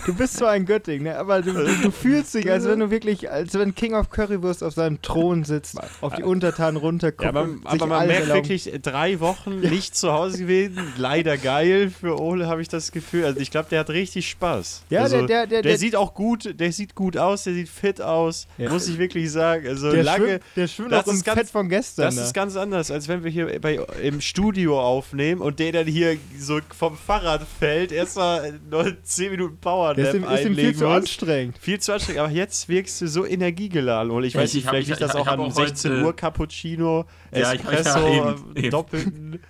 Du 0.06 0.14
bist 0.14 0.38
so 0.38 0.46
ein 0.46 0.66
Götting, 0.66 1.04
ne? 1.04 1.18
aber 1.18 1.42
du, 1.42 1.54
du, 1.54 1.64
du 1.82 1.92
fühlst 1.92 2.34
dich, 2.34 2.50
als 2.52 2.66
wenn 2.66 2.80
du 2.80 2.92
wirklich, 2.92 3.30
als 3.32 3.54
wenn 3.54 3.74
King 3.74 3.96
of 3.96 4.10
Currywurst 4.10 4.64
auf 4.64 4.74
seinem 4.74 5.02
Thron 5.02 5.44
sitzt, 5.44 5.78
auf 6.02 6.14
die 6.16 6.24
Untertanen 6.24 6.78
runterguckt. 6.78 7.24
Ja, 7.24 7.30
aber, 7.30 7.48
aber 7.64 7.88
man 7.88 8.08
merkt 8.08 8.22
erlauben. 8.24 8.42
wirklich, 8.44 8.74
äh, 8.74 8.80
drei 8.80 9.20
Wochen 9.20 9.60
nicht 9.62 9.96
zu 9.96 10.12
Hause 10.12 10.40
gewesen. 10.40 10.80
Leider 10.98 11.38
geil 11.38 11.90
für 11.90 12.20
Ole, 12.20 12.48
habe 12.48 12.62
ich 12.62 12.68
das 12.68 12.92
Gefühl. 12.92 13.26
Also 13.26 13.40
ich 13.40 13.52
glaube, 13.52 13.70
der 13.70 13.80
hat 13.80 13.90
richtig 13.90 14.30
Spaß. 14.30 14.84
Ja, 14.90 15.04
also, 15.04 15.18
der- 15.20 15.28
der- 15.28 15.48
der- 15.48 15.62
der- 15.62 15.78
sieht 15.78 15.96
auch 15.96 16.14
gut, 16.14 16.60
der 16.60 16.72
sieht 16.72 16.96
gut 16.96 17.18
aus, 17.18 17.44
der 17.46 17.54
sieht 17.54 17.70
fit 17.70 18.02
aus, 18.02 18.48
Ja. 18.58 18.70
muss 18.70 18.88
ich 18.88 18.98
wirklich 18.98 19.32
sagen. 19.32 19.68
Also 19.68 19.92
Der 19.92 20.04
lange. 20.04 20.26
schwimmt, 20.26 20.42
der 20.56 20.68
schwimmt 20.68 20.92
das 20.92 21.08
ist 21.08 21.24
ganz- 21.26 21.40
Fett 21.40 21.50
von 21.50 21.70
gestern. 21.70 22.06
Das 22.06 22.16
ne? 22.16 22.22
ist 22.24 22.34
ganz 22.34 22.56
anders, 22.58 22.92
als 22.92 23.08
wenn 23.08 23.24
wir 23.24 23.32
hier 23.32 23.60
bei, 23.62 23.80
im 24.02 24.20
Studio 24.22 24.80
aufnehmen 24.82 25.42
und 25.42 25.60
der 25.60 25.72
dann 25.72 25.88
hier 25.88 26.18
so 26.38 26.60
vom 26.78 26.98
Fahrrad 26.98 27.42
fällt, 27.60 27.92
erstmal 27.92 28.60
noch 28.70 28.86
10 29.04 29.32
Minuten 29.32 29.53
Power 29.58 29.94
der 29.94 30.10
ist 30.10 30.16
ihm, 30.16 30.24
ist 30.24 30.46
ihm 30.46 30.56
viel 30.56 30.76
zu 30.76 30.88
anstrengend. 30.88 31.58
Viel 31.58 31.80
zu 31.80 31.94
anstrengend, 31.94 32.22
aber 32.22 32.32
jetzt 32.32 32.70
wirkst 32.70 33.02
du 33.02 33.08
so 33.08 33.26
energiegeladen. 33.26 34.12
Und 34.12 34.24
ich 34.24 34.36
weiß 34.36 34.50
ich- 34.50 34.56
nicht, 34.56 34.64
ich 34.66 34.70
vielleicht 34.70 34.84
ich- 34.84 34.90
liegt 34.90 35.02
das 35.02 35.14
ich 35.16 35.20
auch 35.22 35.28
an 35.28 35.40
auch 35.40 35.52
16 35.52 35.92
heute- 35.92 36.04
Uhr 36.06 36.16
Cappuccino, 36.16 37.06
Ja, 37.32 37.54
ich 37.54 37.60
Espresso, 37.60 38.00
ja, 38.00 38.32
eben, 38.32 38.56
eben. 38.56 38.70
doppelten. 38.72 39.40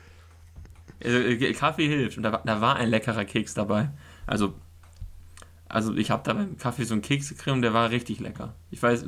Äh, 0.99 1.51
Kaffee 1.53 1.87
hilft. 1.87 2.15
Und 2.17 2.23
da, 2.23 2.31
war- 2.31 2.43
da 2.45 2.61
war 2.61 2.77
ein 2.77 2.89
leckerer 2.89 3.25
Keks 3.25 3.53
dabei. 3.53 3.89
Also, 4.25 4.53
also 5.67 5.93
ich 5.95 6.11
habe 6.11 6.23
da 6.23 6.33
beim 6.33 6.57
Kaffee 6.57 6.85
so 6.85 6.93
einen 6.93 7.01
Keks 7.01 7.27
gekriegt 7.29 7.53
und 7.53 7.61
der 7.61 7.73
war 7.73 7.89
richtig 7.89 8.21
lecker. 8.21 8.55
Ich 8.71 8.81
weiß, 8.81 9.03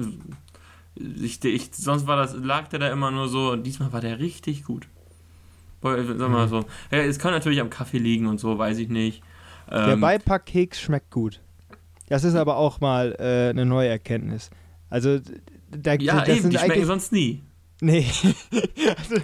ich, 0.96 1.44
ich, 1.46 1.70
sonst 1.74 2.06
war 2.06 2.18
das, 2.18 2.36
lag 2.36 2.68
der 2.68 2.80
da 2.80 2.90
immer 2.92 3.12
nur 3.12 3.30
so 3.30 3.52
und 3.52 3.64
diesmal 3.64 3.94
war 3.94 4.02
der 4.02 4.20
richtig 4.20 4.66
gut. 4.66 4.88
Boah, 5.80 5.96
Sag 6.04 6.18
Mhm. 6.28 6.32
mal 6.34 6.48
so. 6.50 6.66
Ja, 6.92 6.98
es 6.98 7.18
kann 7.20 7.32
natürlich 7.32 7.62
am 7.62 7.70
Kaffee 7.70 7.98
liegen 8.00 8.26
und 8.28 8.40
so, 8.40 8.58
weiß 8.58 8.78
ich 8.80 8.90
nicht. 8.90 9.22
Der 9.70 9.90
Ähm, 9.90 10.02
Beipackkeks 10.02 10.80
schmeckt 10.80 11.12
gut. 11.12 11.42
Das 12.08 12.24
ist 12.24 12.36
aber 12.36 12.58
auch 12.58 12.82
mal 12.82 13.16
äh, 13.20 13.50
eine 13.50 13.66
neue 13.66 13.90
Erkenntnis. 13.90 14.50
Also, 14.90 15.20
da, 15.72 15.94
ja, 15.96 16.26
eben, 16.28 16.50
die 16.50 16.58
schmecken 16.58 16.86
sonst 16.86 17.12
nie. 17.12 17.42
Nee. 17.82 18.08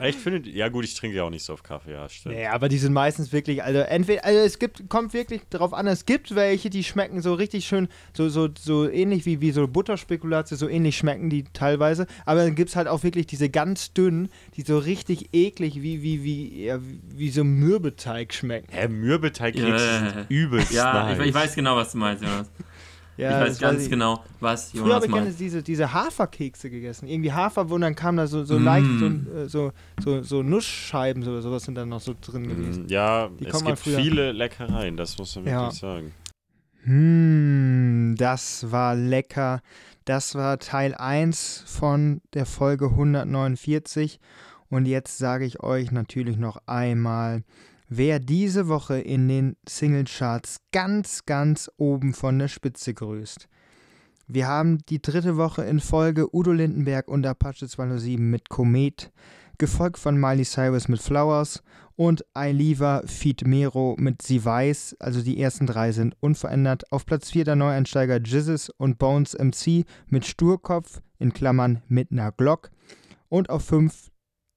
Echt 0.01 0.19
findet. 0.19 0.45
Ja, 0.47 0.67
gut, 0.67 0.83
ich 0.83 0.93
trinke 0.93 1.15
ja 1.15 1.23
auch 1.23 1.29
nicht 1.29 1.43
so 1.43 1.53
auf 1.53 1.63
Kaffee, 1.63 1.93
ja, 1.93 2.09
stimmt. 2.09 2.35
Nee, 2.35 2.47
aber 2.47 2.67
die 2.67 2.77
sind 2.79 2.91
meistens 2.91 3.31
wirklich, 3.31 3.63
also 3.63 3.79
entweder, 3.79 4.25
also 4.25 4.39
es 4.39 4.59
gibt, 4.59 4.89
kommt 4.89 5.13
wirklich 5.13 5.41
darauf 5.49 5.73
an, 5.73 5.87
es 5.87 6.05
gibt 6.05 6.35
welche, 6.35 6.69
die 6.69 6.83
schmecken 6.83 7.21
so 7.21 7.33
richtig 7.33 7.65
schön, 7.65 7.87
so, 8.13 8.27
so, 8.27 8.49
so 8.59 8.89
ähnlich 8.89 9.25
wie, 9.25 9.39
wie 9.39 9.51
so 9.51 9.67
Butterspekulate, 9.69 10.57
so 10.57 10.67
ähnlich 10.67 10.97
schmecken 10.97 11.29
die 11.29 11.45
teilweise, 11.53 12.07
aber 12.25 12.43
dann 12.43 12.55
gibt 12.55 12.69
es 12.71 12.75
halt 12.75 12.89
auch 12.89 13.03
wirklich 13.03 13.25
diese 13.25 13.49
ganz 13.49 13.93
dünnen, 13.93 14.29
die 14.57 14.63
so 14.63 14.77
richtig 14.77 15.29
eklig 15.31 15.81
wie, 15.81 16.01
wie, 16.03 16.23
wie, 16.23 16.65
ja, 16.65 16.79
wie 16.81 17.29
so 17.29 17.45
Mürbeteig 17.45 18.33
schmecken. 18.33 18.67
Hä, 18.69 18.89
Mürbeteig 18.89 19.55
Ja, 19.55 19.63
kriegst 19.65 19.85
ja, 19.85 20.11
du 20.11 20.25
übelst 20.27 20.71
Ja, 20.73 21.03
nice. 21.05 21.19
ich, 21.19 21.27
ich 21.27 21.33
weiß 21.33 21.55
genau, 21.55 21.77
was 21.77 21.93
du 21.93 21.99
meinst, 21.99 22.21
Jonas. 22.21 22.49
Ja, 23.17 23.43
ich 23.43 23.49
weiß 23.51 23.59
ganz 23.59 23.83
ich. 23.83 23.89
genau, 23.89 24.23
was 24.39 24.71
Früher 24.71 24.81
Jonas 24.81 24.95
habe 24.95 25.05
ich 25.07 25.11
gerne 25.13 25.31
diese, 25.31 25.61
diese 25.61 25.93
Haferkekse 25.93 26.69
gegessen. 26.69 27.07
Irgendwie 27.07 27.31
Hafer, 27.31 27.69
wo 27.69 27.77
dann 27.77 27.93
kam 27.93 28.17
da 28.17 28.25
so, 28.25 28.43
so 28.43 28.57
leicht, 28.57 28.87
so, 28.99 29.09
Mm. 29.09 29.27
äh, 29.35 29.47
so, 29.49 29.71
so, 30.01 30.23
so 30.23 30.41
Nussscheiben, 30.43 31.21
so, 31.21 31.39
sowas 31.41 31.63
sind 31.63 31.75
dann 31.75 31.89
noch 31.89 32.01
so 32.01 32.15
drin 32.19 32.47
gewesen. 32.47 32.85
Mm, 32.85 32.89
Ja, 32.89 33.27
Die 33.29 33.45
es 33.45 33.63
gibt 33.63 33.79
früher- 33.79 33.99
viele 33.99 34.31
Leckereien, 34.31 34.97
das 34.97 35.17
muss 35.17 35.35
man 35.35 35.45
wirklich 35.45 35.61
Ja. 35.61 35.71
sagen. 35.71 36.13
Hm, 36.83 38.15
das 38.17 38.71
war 38.71 38.95
lecker. 38.95 39.61
Das 40.05 40.33
war 40.35 40.57
Teil 40.59 40.95
1 40.95 41.63
von 41.67 42.21
der 42.33 42.45
Folge 42.45 42.91
149. 42.91 44.19
Und 44.69 44.85
jetzt 44.87 45.17
sage 45.17 45.45
ich 45.45 45.61
euch 45.61 45.91
natürlich 45.91 46.37
noch 46.37 46.57
einmal, 46.65 47.43
wer 47.93 48.19
diese 48.19 48.69
Woche 48.69 48.99
in 48.99 49.27
den 49.27 49.57
Singlecharts 49.67 50.61
ganz, 50.71 51.25
ganz 51.25 51.69
oben 51.75 52.13
von 52.13 52.39
der 52.39 52.47
Spitze 52.47 52.93
grüßt. 52.93 53.49
Wir 54.27 54.47
haben 54.47 54.77
die 54.87 55.01
dritte 55.01 55.35
Woche 55.35 55.63
in 55.63 55.81
Folge 55.81 56.33
Udo 56.33 56.53
Lindenberg 56.53 57.09
und 57.09 57.25
Apache 57.27 57.67
207 57.67 58.31
mit 58.31 58.47
Komet, 58.47 59.11
gefolgt 59.57 59.99
von 59.99 60.17
Miley 60.17 60.45
Cyrus 60.45 60.87
mit 60.87 61.01
Flowers 61.01 61.63
und 61.97 62.23
Ailiva 62.33 63.03
Feed 63.05 63.45
Mero 63.45 63.97
mit 63.99 64.21
Sie 64.21 64.43
Weiß, 64.43 64.95
also 64.99 65.21
die 65.21 65.41
ersten 65.41 65.67
drei 65.67 65.91
sind 65.91 66.15
unverändert. 66.21 66.89
Auf 66.93 67.05
Platz 67.05 67.29
4 67.31 67.43
der 67.43 67.57
Neueinsteiger 67.57 68.21
Jizzes 68.21 68.69
und 68.69 68.99
Bones 68.99 69.37
MC 69.37 69.83
mit 70.07 70.25
Sturkopf, 70.25 71.01
in 71.19 71.33
Klammern 71.33 71.81
mit 71.89 72.13
ner 72.13 72.31
Glock. 72.31 72.71
Und 73.27 73.49
auf 73.49 73.65
5 73.65 74.10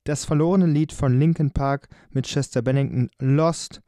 das 0.05 0.25
verlorene 0.25 0.67
Lied 0.67 0.93
von 0.93 1.19
Linkin 1.19 1.51
Park 1.51 1.89
mit 2.11 2.27
Chester 2.27 2.63
Bennington 2.63 3.11
Lost. 3.19 3.81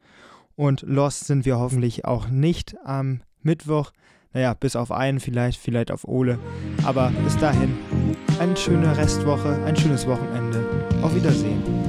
Und 0.55 0.81
Lost 0.81 1.25
sind 1.25 1.45
wir 1.45 1.59
hoffentlich 1.59 2.05
auch 2.05 2.27
nicht 2.29 2.75
am 2.83 3.21
Mittwoch. 3.41 3.91
Naja, 4.33 4.53
bis 4.53 4.75
auf 4.75 4.91
einen 4.91 5.19
vielleicht, 5.19 5.59
vielleicht 5.59 5.91
auf 5.91 6.07
Ole. 6.07 6.39
Aber 6.83 7.11
bis 7.23 7.37
dahin, 7.37 7.75
eine 8.39 8.57
schöne 8.57 8.97
Restwoche, 8.97 9.63
ein 9.65 9.75
schönes 9.75 10.05
Wochenende. 10.07 10.63
Auf 11.01 11.15
Wiedersehen. 11.15 11.86